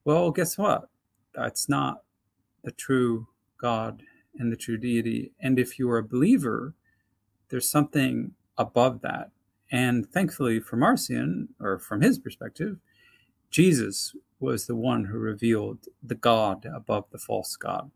[0.05, 0.89] well, guess what?
[1.35, 2.03] That's not
[2.63, 3.27] the true
[3.59, 4.03] God
[4.39, 5.33] and the true deity.
[5.41, 6.75] And if you are a believer,
[7.49, 9.31] there's something above that.
[9.71, 12.79] And thankfully for Marcion, or from his perspective,
[13.51, 17.91] Jesus was the one who revealed the God above the false God.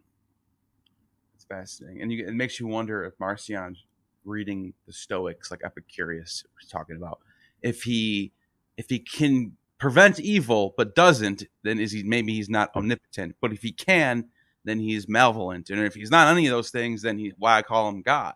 [1.34, 2.02] It's fascinating.
[2.02, 3.76] And you, it makes you wonder if Marcion
[4.24, 7.20] reading the Stoics, like Epicurus was talking about,
[7.62, 8.32] if he
[8.76, 13.36] if he can prevent evil but doesn't, then is he maybe he's not omnipotent.
[13.40, 14.26] But if he can,
[14.64, 15.70] then he's malevolent.
[15.70, 18.34] And if he's not any of those things, then he why I call him God.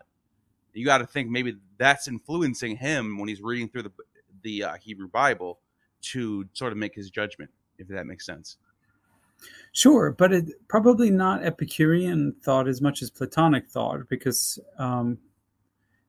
[0.73, 3.93] You got to think maybe that's influencing him when he's reading through the
[4.43, 5.61] the uh, Hebrew Bible
[6.03, 8.59] to sort of make his judgment, if that makes sense.
[9.73, 15.19] Sure, but it probably not Epicurean thought as much as Platonic thought, because um,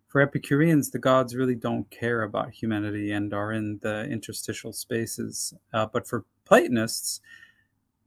[0.08, 5.54] for Epicureans, the gods really don't care about humanity and are in the interstitial spaces.
[5.74, 7.22] Uh, but for Platonists,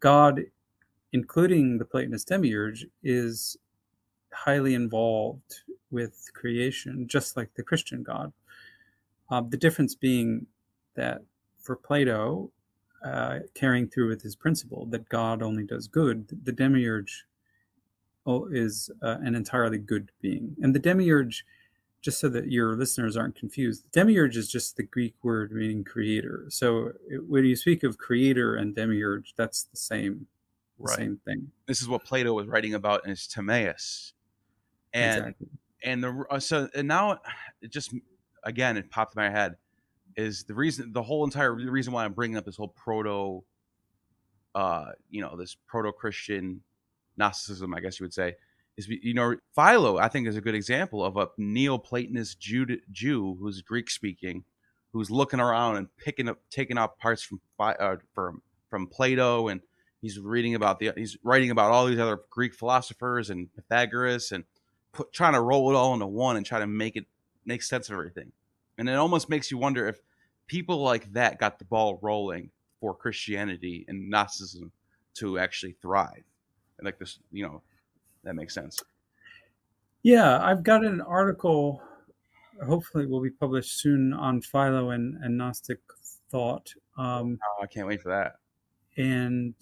[0.00, 0.42] God,
[1.12, 3.56] including the Platonist demiurge, is
[4.32, 8.32] highly involved with creation, just like the Christian God.
[9.30, 10.46] Uh, the difference being
[10.94, 11.22] that
[11.58, 12.50] for Plato,
[13.04, 17.24] uh, carrying through with his principle that God only does good, the demiurge
[18.26, 20.56] oh, is uh, an entirely good being.
[20.60, 21.44] And the demiurge
[22.00, 26.46] just so that your listeners aren't confused, demiurge is just the Greek word meaning creator.
[26.48, 26.92] So
[27.26, 30.26] when you speak of creator and demiurge, that's the same,
[30.78, 30.96] right.
[30.96, 31.50] same thing.
[31.66, 34.12] This is what Plato was writing about in his Timaeus,
[34.92, 35.48] and exactly.
[35.84, 37.20] and the uh, so and now
[37.60, 37.94] it just
[38.44, 39.56] again it popped in my head
[40.16, 43.44] is the reason the whole entire reason why I'm bringing up this whole proto,
[44.54, 46.62] uh, you know, this proto Christian
[47.16, 48.36] Gnosticism, I guess you would say
[48.78, 53.36] is you know Philo I think is a good example of a Neoplatonist Jew, Jew
[53.38, 54.44] who's Greek speaking,
[54.92, 59.60] who's looking around and picking up taking out parts from uh, from from Plato and
[60.00, 64.44] he's reading about the he's writing about all these other Greek philosophers and Pythagoras and
[64.92, 67.06] put, trying to roll it all into one and try to make it
[67.44, 68.32] make sense of everything.
[68.76, 70.00] And it almost makes you wonder if
[70.46, 74.72] people like that got the ball rolling for Christianity and Gnosticism
[75.14, 76.22] to actually thrive.
[76.78, 77.62] And like this, you know,
[78.24, 78.80] that makes sense.
[80.02, 81.82] Yeah, I've got an article.
[82.64, 85.80] Hopefully, will be published soon on Philo and, and Gnostic
[86.30, 86.72] thought.
[86.96, 88.34] Um, oh, I can't wait for that.
[88.96, 89.54] And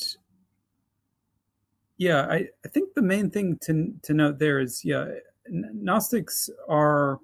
[1.99, 5.07] yeah, I, I think the main thing to to note there is yeah,
[5.49, 7.21] Gnostics are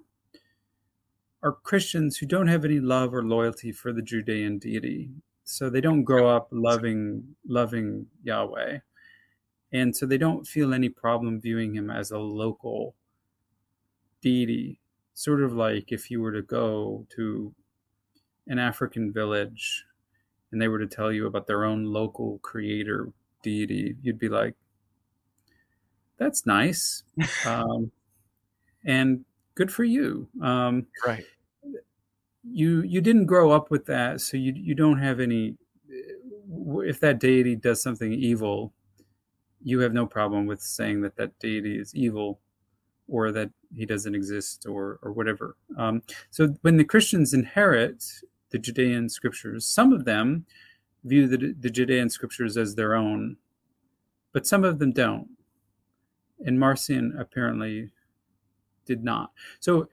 [1.43, 5.09] are Christians who don't have any love or loyalty for the Judean deity.
[5.43, 8.79] So they don't grow up loving loving Yahweh.
[9.73, 12.95] And so they don't feel any problem viewing him as a local
[14.21, 14.79] deity.
[15.15, 17.53] Sort of like if you were to go to
[18.47, 19.85] an african village
[20.51, 24.55] and they were to tell you about their own local creator deity you'd be like
[26.23, 27.03] that's nice
[27.45, 27.91] um,
[28.85, 29.23] and
[29.55, 31.25] good for you um, right
[32.43, 35.55] you you didn't grow up with that so you you don't have any
[36.85, 38.73] if that deity does something evil
[39.63, 42.39] you have no problem with saying that that deity is evil
[43.07, 45.55] or that he doesn't exist or or whatever.
[45.77, 48.03] Um, so when the Christians inherit
[48.51, 50.45] the Judean scriptures, some of them
[51.03, 53.37] view the, the Judean scriptures as their own,
[54.31, 55.27] but some of them don't.
[56.43, 57.91] And Marcion apparently
[58.85, 59.31] did not.
[59.59, 59.87] So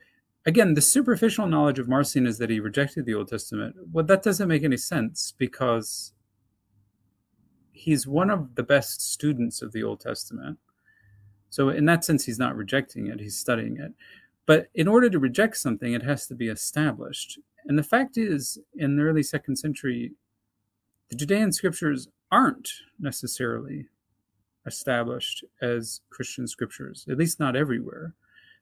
[0.45, 3.75] again, the superficial knowledge of Marcion is that he rejected the Old Testament.
[3.91, 6.13] Well, that doesn't make any sense because
[7.71, 10.57] he's one of the best students of the Old Testament.
[11.49, 13.91] So, in that sense, he's not rejecting it, he's studying it.
[14.45, 17.39] But in order to reject something, it has to be established.
[17.65, 20.13] And the fact is, in the early second century,
[21.09, 23.87] the Judean scriptures aren't necessarily
[24.65, 28.13] established as Christian scriptures, at least not everywhere.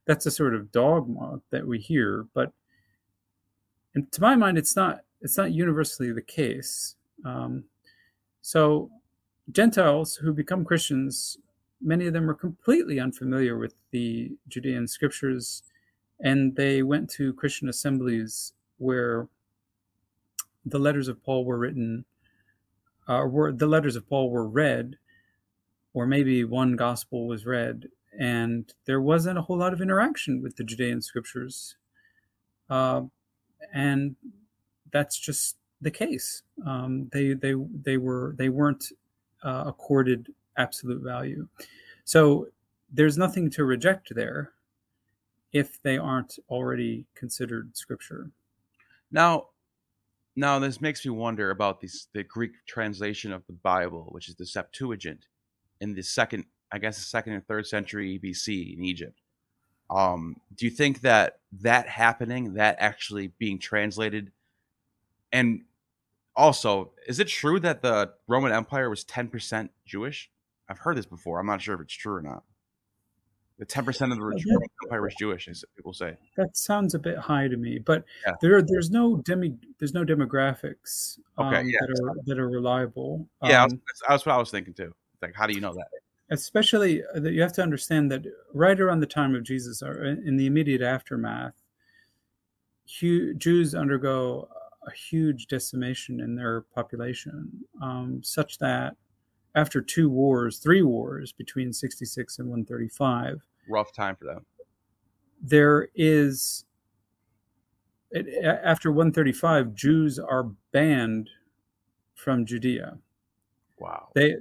[0.05, 2.51] That's a sort of dogma that we hear, but
[3.95, 6.95] and to my mind, it's not it's not universally the case.
[7.25, 7.65] Um,
[8.41, 8.89] so
[9.51, 11.37] Gentiles who become Christians,
[11.81, 15.63] many of them are completely unfamiliar with the Judean scriptures,
[16.21, 19.27] and they went to Christian assemblies where
[20.65, 22.05] the letters of Paul were written,
[23.07, 24.97] uh, were the letters of Paul were read,
[25.93, 27.87] or maybe one gospel was read,
[28.17, 31.75] and there wasn't a whole lot of interaction with the Judean scriptures,
[32.69, 33.01] uh,
[33.73, 34.15] and
[34.91, 36.43] that's just the case.
[36.65, 38.91] Um, they they they were they weren't
[39.43, 40.27] uh, accorded
[40.57, 41.47] absolute value,
[42.03, 42.47] so
[42.91, 44.51] there's nothing to reject there
[45.51, 48.29] if they aren't already considered scripture.
[49.11, 49.47] Now,
[50.35, 54.35] now this makes me wonder about this the Greek translation of the Bible, which is
[54.35, 55.27] the Septuagint,
[55.81, 59.21] in the second, I guess, the second and third century BC in Egypt.
[59.89, 64.31] Um, do you think that that happening, that actually being translated,
[65.31, 65.63] and
[66.35, 70.29] also, is it true that the Roman Empire was ten percent Jewish?
[70.69, 71.39] I've heard this before.
[71.39, 72.43] I'm not sure if it's true or not.
[73.57, 74.39] The ten percent of the Roman
[74.85, 76.15] Empire was Jewish, as people say.
[76.37, 78.35] That sounds a bit high to me, but yeah.
[78.41, 81.79] there there's no demi there's no demographics um, okay, yeah.
[81.81, 83.27] that are that are reliable.
[83.43, 84.93] Yeah, um, that's what I was thinking too.
[85.21, 85.87] Like, how do you know that?
[86.31, 90.03] Especially uh, that you have to understand that right around the time of Jesus, or
[90.03, 91.55] in the immediate aftermath,
[92.85, 94.47] Jews undergo
[94.87, 97.51] a huge decimation in their population,
[97.81, 98.95] um, such that
[99.55, 104.45] after two wars, three wars between 66 and 135, rough time for them.
[105.41, 106.65] There is
[108.63, 111.29] after 135, Jews are banned
[112.15, 112.97] from Judea.
[113.79, 114.09] Wow.
[114.15, 114.35] They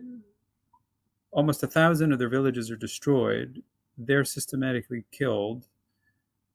[1.30, 3.62] almost a thousand of their villages are destroyed.
[3.96, 5.66] They're systematically killed.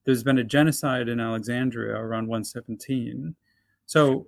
[0.05, 3.35] There's been a genocide in Alexandria around 117.
[3.85, 4.27] So,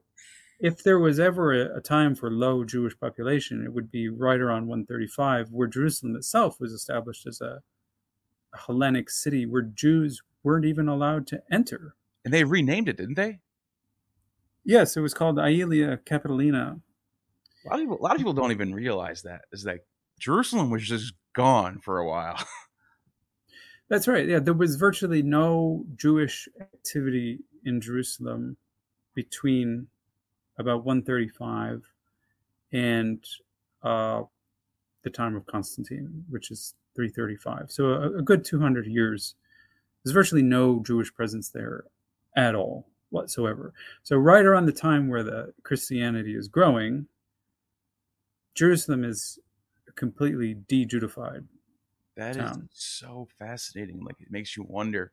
[0.59, 4.67] if there was ever a, time for low Jewish population, it would be right around
[4.67, 7.61] 135, where Jerusalem itself was established as a
[8.55, 11.95] Hellenic city where Jews weren't even allowed to enter.
[12.23, 13.39] And they renamed it, didn't they?
[14.63, 16.79] Yes, it was called Aelia Capitolina.
[17.65, 19.41] A lot of people, a lot of people don't even realize that.
[19.51, 19.85] Is like
[20.19, 22.39] Jerusalem was just gone for a while.
[23.89, 24.27] That's right.
[24.27, 28.57] Yeah, there was virtually no Jewish activity in Jerusalem
[29.13, 29.87] between
[30.57, 31.83] about 135
[32.71, 33.23] and
[33.83, 34.23] uh,
[35.03, 37.71] the time of Constantine, which is 335.
[37.71, 39.35] So a, a good 200 years.
[40.03, 41.85] There's virtually no Jewish presence there
[42.35, 43.73] at all whatsoever.
[44.03, 47.07] So right around the time where the Christianity is growing,
[48.55, 49.39] Jerusalem is
[49.95, 51.45] completely de-Judified.
[52.17, 52.69] That town.
[52.71, 54.03] is so fascinating.
[54.03, 55.11] Like it makes you wonder.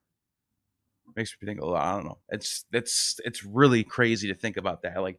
[1.09, 1.85] It makes me think a lot.
[1.85, 2.19] I don't know.
[2.29, 5.03] It's it's it's really crazy to think about that.
[5.03, 5.19] Like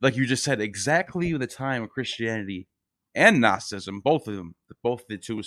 [0.00, 2.66] like you just said, exactly the time of Christianity
[3.14, 5.42] and Gnosticism, both of them, both the two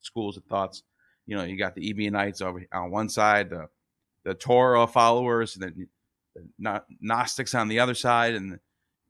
[0.00, 0.82] schools of thoughts.
[1.26, 3.68] You know, you got the Ebionites over on one side, the
[4.24, 5.88] the Torah followers, and then
[6.58, 8.58] the Gnostics on the other side, and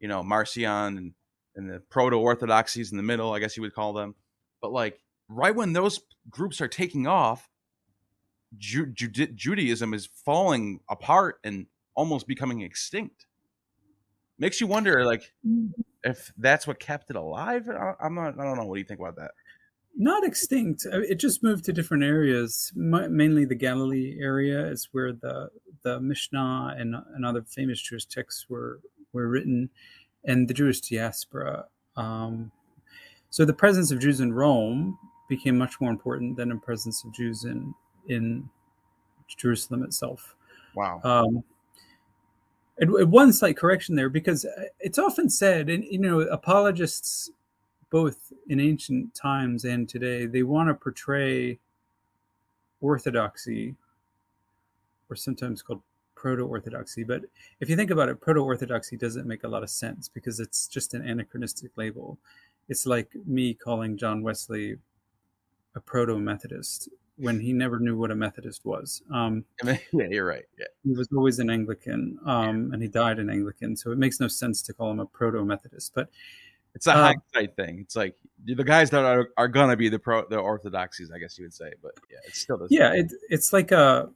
[0.01, 1.13] you know Marcion and,
[1.57, 3.33] and the proto orthodoxies in the middle.
[3.33, 4.15] I guess you would call them.
[4.61, 6.01] But like right when those
[6.31, 7.49] groups are taking off,
[8.59, 13.27] Ju- Ju- Judaism is falling apart and almost becoming extinct.
[14.39, 15.69] Makes you wonder, like, mm-hmm.
[16.05, 17.69] if that's what kept it alive.
[17.69, 18.39] I, am not.
[18.39, 18.67] I don't know.
[18.67, 19.31] What do you think about that?
[19.97, 20.87] not extinct.
[20.93, 22.71] It just moved to different areas.
[22.77, 25.49] Mainly the Galilee area is where the
[25.83, 28.81] the Mishnah and, and other famous Jewish texts were
[29.13, 29.71] were written,
[30.27, 31.67] and the Jewish diaspora.
[31.97, 32.51] Um,
[33.31, 34.99] so the presence of Jews in Rome
[35.29, 37.75] became much more important than the presence of Jews in
[38.09, 38.49] in
[39.29, 40.37] Jerusalem itself.
[40.75, 41.01] Wow.
[41.03, 41.43] Um,
[42.79, 44.47] and, and one slight correction there, because
[44.79, 47.31] it's often said, and you know, apologists
[47.91, 51.59] both in ancient times and today, they want to portray
[52.81, 53.75] orthodoxy,
[55.09, 55.81] or sometimes called
[56.17, 57.05] proto orthodoxy.
[57.05, 57.23] But
[57.61, 60.67] if you think about it, proto orthodoxy doesn't make a lot of sense because it's
[60.67, 62.19] just an anachronistic label.
[62.69, 64.77] It's like me calling John Wesley
[65.77, 66.89] a proto Methodist
[67.19, 69.03] when he never knew what a Methodist was.
[69.13, 70.45] Um, yeah, you're right.
[70.59, 70.67] Yeah.
[70.85, 74.29] He was always an Anglican, um, and he died an Anglican, so it makes no
[74.29, 75.93] sense to call him a proto Methodist.
[75.95, 76.09] But
[76.75, 77.79] it's a uh, hindsight thing.
[77.81, 81.39] It's like the guys that are, are gonna be the pro the orthodoxies, I guess
[81.39, 81.73] you would say.
[81.83, 82.69] But yeah, it's still does.
[82.71, 82.93] yeah.
[82.93, 84.11] It, it's like a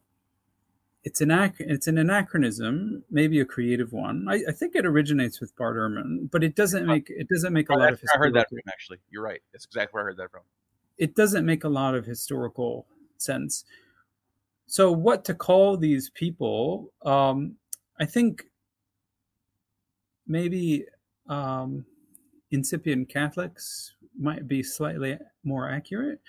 [1.03, 4.27] it's an ac- it's an anachronism, maybe a creative one.
[4.29, 7.71] I, I think it originates with Bart Ehrman, but it doesn't make it doesn't make
[7.71, 8.01] a lot of.
[8.15, 8.99] I heard that from actually.
[9.11, 9.41] You're right.
[9.53, 10.43] That's exactly where I heard that from.
[10.99, 12.87] It doesn't make a lot of historical
[13.17, 13.65] sense.
[14.67, 16.93] So, what to call these people?
[17.05, 17.57] Um,
[17.99, 18.45] I think
[20.27, 20.85] maybe
[21.29, 21.87] um,
[22.51, 26.21] incipient Catholics might be slightly more accurate.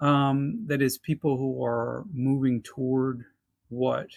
[0.00, 3.24] Um, that is, people who are moving toward
[3.68, 4.08] what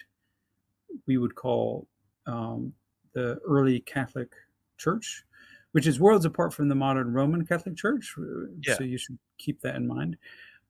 [1.05, 1.87] we would call
[2.25, 2.73] um,
[3.13, 4.31] the early Catholic
[4.77, 5.23] Church,
[5.71, 8.15] which is worlds apart from the modern Roman Catholic Church.
[8.61, 8.75] Yeah.
[8.75, 10.17] So you should keep that in mind.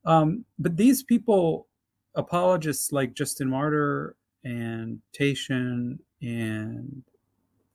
[0.05, 1.67] Um, but these people,
[2.15, 7.03] apologists like Justin Martyr and Tatian and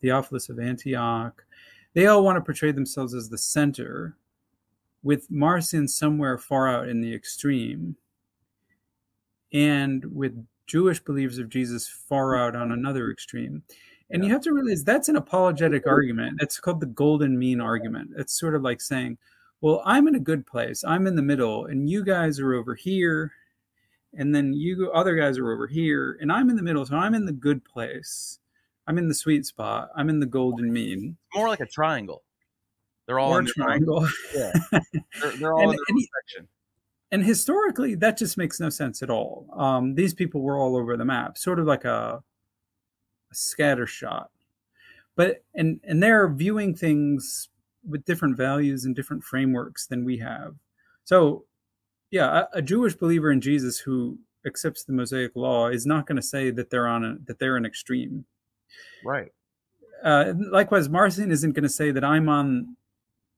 [0.00, 1.44] Theophilus of Antioch,
[1.92, 4.16] they all want to portray themselves as the center,
[5.02, 7.94] with Marcion somewhere far out in the extreme,
[9.52, 12.42] and with Jewish believers of Jesus far hmm.
[12.42, 13.62] out on another extreme.
[14.10, 14.28] And Yeah.
[14.28, 16.40] you have to realize that's an apologetic argument.
[16.42, 18.10] It's called the golden mean argument.
[18.16, 19.18] It's sort of like saying,
[19.60, 20.84] well, I'm in a good place.
[20.84, 23.32] I'm in the middle, and you guys are over here,
[24.12, 27.14] and then you other guys are over here, and I'm in the middle, so I'm
[27.14, 28.40] in the good place.
[28.86, 29.88] I'm in the sweet spot.
[29.96, 32.22] I'm in the golden mean More like a triangle.
[33.06, 34.08] They're all or in own- triangle.
[34.34, 34.52] Yeah.
[35.20, 36.48] They're, they're all And- in and section.
[37.14, 39.46] And historically, that just makes no sense at all.
[39.56, 42.20] Um, these people were all over the map, sort of like a,
[43.30, 44.30] a scatter shot.
[45.14, 47.50] But and and they're viewing things
[47.88, 50.56] with different values and different frameworks than we have.
[51.04, 51.44] So,
[52.10, 56.16] yeah, a, a Jewish believer in Jesus who accepts the Mosaic Law is not going
[56.16, 58.24] to say that they're on a, that they're an extreme.
[59.04, 59.30] Right.
[60.02, 62.76] Uh, likewise, Marcion isn't going to say that I'm on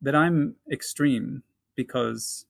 [0.00, 1.42] that I'm extreme
[1.74, 2.46] because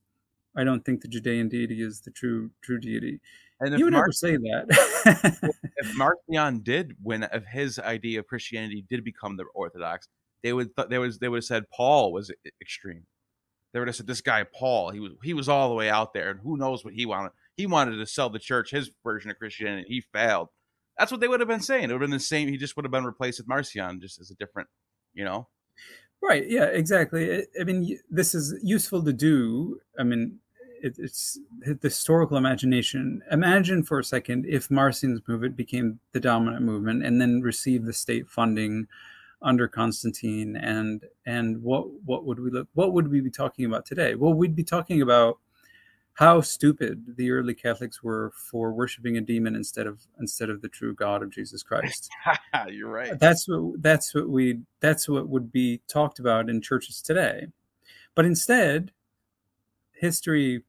[0.57, 3.21] I don't think the Judean deity is the true true deity.
[3.61, 5.55] And if You would Mar- never say that.
[5.77, 10.09] if Marcion did when if his idea of Christianity did become the Orthodox,
[10.43, 12.31] they would th- they was they would have said Paul was
[12.61, 13.05] extreme.
[13.73, 16.13] They would have said this guy Paul, he was he was all the way out
[16.15, 17.33] there, and who knows what he wanted.
[17.57, 19.87] He wanted to sell the church his version of Christianity.
[19.89, 20.49] He failed.
[20.99, 21.85] That's what they would have been saying.
[21.85, 22.49] It would have been the same.
[22.49, 24.69] He just would have been replaced with Marcion, just as a different,
[25.13, 25.49] you know.
[26.23, 26.49] right?
[26.49, 27.37] Yeah, exactly.
[27.39, 29.79] I- I mean, this is useful to do.
[29.99, 30.39] I mean,
[30.83, 33.23] it, it's the historical imagination.
[33.31, 37.93] Imagine for a second if Marcion's movement became the dominant movement and then received the
[37.93, 38.87] state funding
[39.43, 42.69] under Constantine, and and what what would we look?
[42.75, 44.15] What would we be talking about today?
[44.15, 45.39] Well, we'd be talking about
[46.15, 50.69] how stupid the early Catholics were for worshiping a demon instead of instead of the
[50.69, 52.09] true God of Jesus Christ.
[52.71, 53.19] You're right.
[53.19, 57.49] That's what that's what we that's what would be talked about in churches today.
[58.15, 58.93] But instead,
[59.97, 60.63] history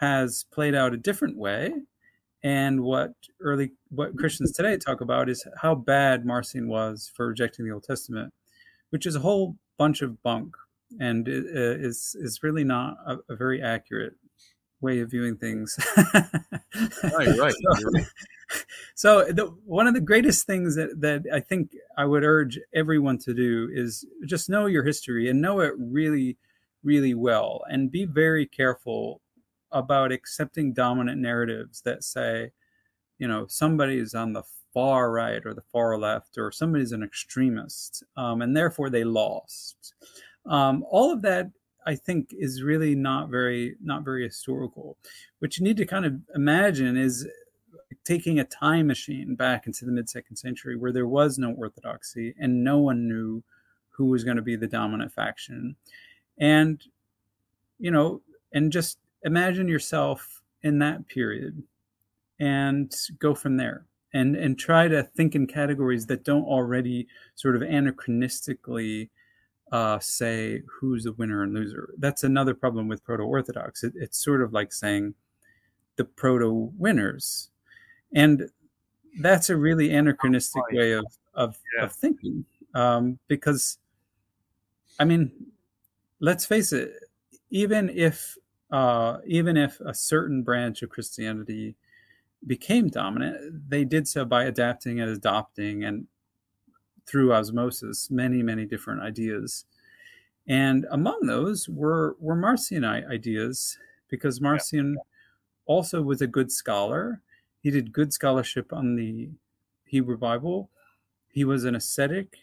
[0.00, 1.72] has played out a different way.
[2.42, 7.64] And what early what Christians today talk about is how bad Marcion was for rejecting
[7.64, 8.32] the Old Testament,
[8.90, 10.54] which is a whole bunch of bunk,
[11.00, 14.14] and it, uh, is is really not a, a very accurate
[14.80, 15.76] way of viewing things.
[15.96, 17.52] You're right.
[17.52, 18.06] So- right.
[18.94, 23.18] so the, one of the greatest things that, that I think I would urge everyone
[23.18, 26.36] to do is just know your history and know it really,
[26.82, 29.20] really well, and be very careful
[29.72, 32.50] about accepting dominant narratives that say,
[33.18, 37.02] you know, somebody is on the far right or the far left, or somebody's an
[37.02, 39.94] extremist, um, and therefore they lost.
[40.46, 41.50] Um, all of that
[41.88, 44.98] I think is really not very not very historical.
[45.38, 47.26] What you need to kind of imagine is
[48.04, 52.34] taking a time machine back into the mid second century where there was no orthodoxy
[52.38, 53.42] and no one knew
[53.88, 55.76] who was going to be the dominant faction.
[56.38, 56.82] And,
[57.78, 58.20] you know,
[58.52, 61.62] and just imagine yourself in that period
[62.40, 63.84] and go from there
[64.14, 69.08] and and try to think in categories that don't already sort of anachronistically
[69.72, 71.92] uh, say who's the winner and loser.
[71.98, 73.84] That's another problem with proto orthodox.
[73.84, 75.14] It, it's sort of like saying
[75.96, 77.50] the proto winners
[78.14, 78.48] and
[79.20, 81.84] that's a really anachronistic way of of, Yeah.
[81.84, 83.78] of thinking um, because
[85.00, 85.30] i mean
[86.20, 86.92] let's face it
[87.50, 88.36] even if
[88.70, 91.74] uh, even if a certain branch of christianity
[92.46, 96.06] became dominant they did so by adapting and adopting and
[97.08, 99.64] through osmosis many many different ideas.
[100.46, 104.98] And among those were were marcionite ideas because marcion
[105.66, 107.22] also was a good scholar.
[107.60, 109.30] He did good scholarship on the
[109.84, 110.70] Hebrew Bible.
[111.28, 112.36] He was an ascetic,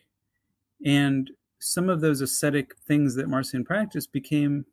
[0.84, 4.66] and some of those ascetic things that Marcion practiced became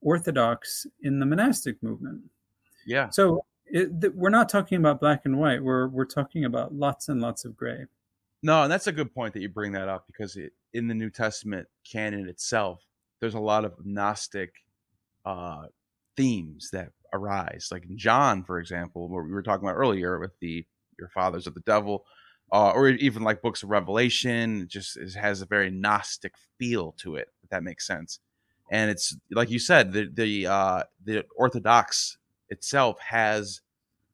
[0.00, 2.22] orthodox in the monastic movement.
[2.86, 3.10] Yeah.
[3.10, 5.62] So it, th- we're not talking about black and white.
[5.62, 7.86] We're we're talking about lots and lots of gray.
[8.42, 10.94] No, and that's a good point that you bring that up because it, in the
[10.94, 12.84] New Testament canon itself,
[13.20, 14.52] there's a lot of Gnostic
[15.24, 15.64] uh,
[16.16, 17.68] themes that arise.
[17.72, 20.64] Like in John, for example, what we were talking about earlier with the
[20.98, 22.04] your fathers of the devil,
[22.52, 26.92] uh, or even like books of Revelation, it just it has a very Gnostic feel
[26.98, 27.28] to it.
[27.42, 28.20] If that makes sense.
[28.70, 32.18] And it's like you said, the the uh, the Orthodox
[32.48, 33.60] itself has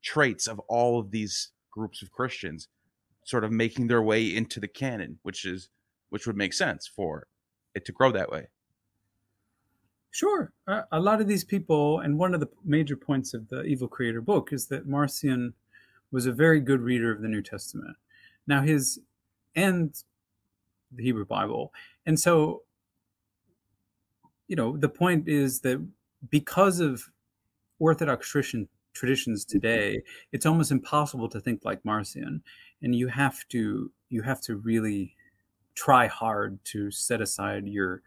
[0.01, 2.67] traits of all of these groups of Christians
[3.25, 5.69] sort of making their way into the canon, which is
[6.09, 7.27] which would make sense for
[7.73, 8.47] it to grow that way.
[10.11, 10.53] Sure.
[10.67, 13.87] Uh, a lot of these people, and one of the major points of the Evil
[13.87, 15.55] Creator book is that Marcion
[16.11, 17.97] was a very good reader of the New Testament.
[18.47, 18.99] Now, his
[19.55, 19.93] and
[20.91, 21.73] the Hebrew Bible.
[22.05, 22.63] And so,
[24.47, 25.85] you know, the point is that
[26.29, 27.03] because of
[27.79, 32.43] Orthodox Christian traditions today, it's almost impossible to think like Marcion,
[32.81, 35.15] and you have to you have to really
[35.75, 38.03] try hard to set aside your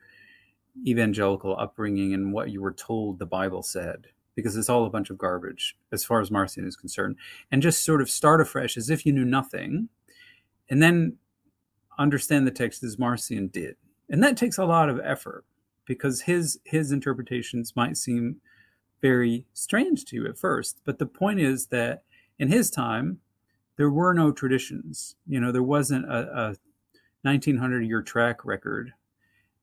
[0.87, 4.07] evangelical upbringing and what you were told the Bible said,
[4.37, 7.17] because it's all a bunch of garbage as far as Marcion is concerned,
[7.51, 9.89] and just sort of start afresh as if you knew nothing,
[10.69, 11.17] and then
[11.99, 13.77] understand the text as Marcion did.
[14.09, 15.45] And that takes a lot of effort
[15.85, 18.37] because his his interpretations might seem
[19.01, 20.81] very strange to you at first.
[20.85, 22.03] But the point is that
[22.39, 23.21] in his time,
[23.77, 25.17] there were no traditions.
[25.27, 26.57] You know, there wasn't a, a
[27.23, 28.93] 1900 year track record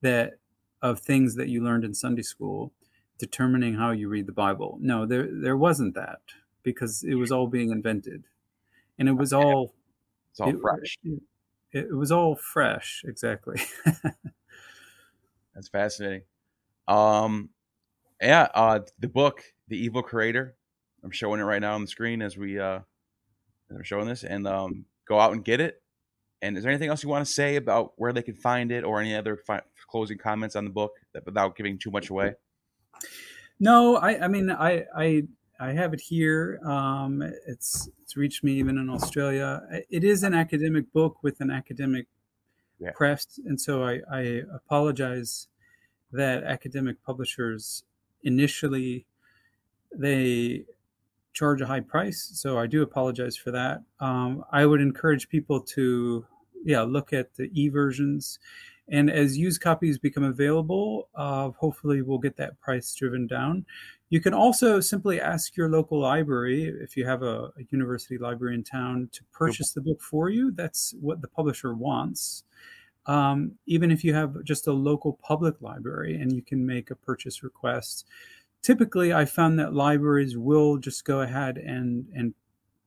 [0.02, 0.34] that
[0.82, 2.74] of things that you learned in Sunday school
[3.18, 4.78] determining how you read the Bible.
[4.82, 6.20] No, there there wasn't that
[6.62, 8.26] because it was all being invented,
[8.98, 9.74] and it was all
[10.34, 10.98] it's all it, fresh.
[11.04, 11.22] It,
[11.72, 13.62] it, was all fresh, exactly.
[15.54, 16.24] That's fascinating.
[16.88, 17.50] Um,
[18.20, 20.56] yeah, uh, the book, The Evil Creator.
[21.04, 22.80] I'm showing it right now on the screen as we uh,
[23.70, 25.84] as I'm showing this, and um, go out and get it.
[26.42, 28.84] And is there anything else you want to say about where they can find it,
[28.84, 32.34] or any other fi- closing comments on the book that, without giving too much away?
[33.60, 35.24] No, I, I mean, I, I,
[35.60, 36.60] I have it here.
[36.66, 39.62] Um, it's it's reached me even in Australia.
[39.90, 42.08] It is an academic book with an academic
[42.80, 42.92] yeah.
[42.94, 45.48] press, and so I, I apologize
[46.12, 47.84] that academic publishers
[48.24, 49.06] initially
[49.96, 50.66] they
[51.34, 52.32] charge a high price.
[52.34, 53.82] So I do apologize for that.
[54.00, 56.26] Um, I would encourage people to
[56.64, 58.40] yeah, look at the e versions.
[58.88, 63.66] And as used copies become available, uh, hopefully we'll get that price driven down.
[64.14, 68.54] You can also simply ask your local library, if you have a, a university library
[68.54, 70.52] in town, to purchase the book for you.
[70.52, 72.44] That's what the publisher wants.
[73.08, 76.96] Um, even if you have just a local public library and you can make a
[76.96, 78.06] purchase request.
[78.62, 82.36] Typically, I found that libraries will just go ahead and, and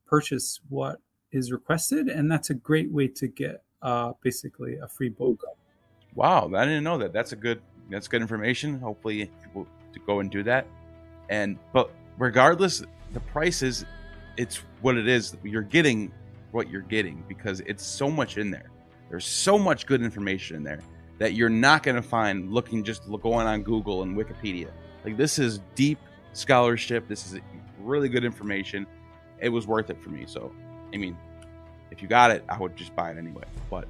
[0.07, 1.01] purchase what
[1.33, 5.43] is requested, and that's a great way to get uh, basically a free book.
[6.15, 7.13] Wow, I didn't know that.
[7.13, 7.61] That's a good
[7.91, 8.79] that's good information.
[8.79, 9.67] Hopefully, people
[10.07, 10.69] go and do that.
[11.29, 13.85] And but regardless, the price is
[14.37, 15.37] it's what it is.
[15.43, 16.13] You're getting
[16.53, 18.71] what you're getting because it's so much in there.
[19.11, 20.81] There's so much good information in there
[21.19, 24.71] that you're not going to find looking just going on Google and Wikipedia.
[25.05, 25.99] Like this is deep
[26.33, 27.09] scholarship.
[27.09, 27.41] This is
[27.81, 28.87] really good information.
[29.39, 30.25] It was worth it for me.
[30.27, 30.53] So,
[30.93, 31.17] I mean,
[31.91, 33.45] if you got it, I would just buy it anyway.
[33.71, 33.87] But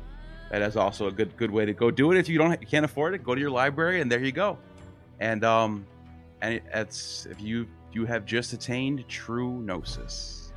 [0.51, 2.19] that is also a good good way to go do it.
[2.19, 4.59] If you don't you can't afford it, go to your library and there you go.
[5.19, 5.87] And um,
[6.43, 10.53] and it's if you you have just attained true gnosis.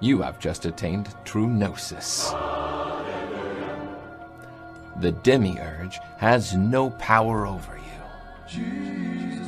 [0.00, 2.30] You have just attained true gnosis.
[5.00, 9.43] The demiurge has no power over you.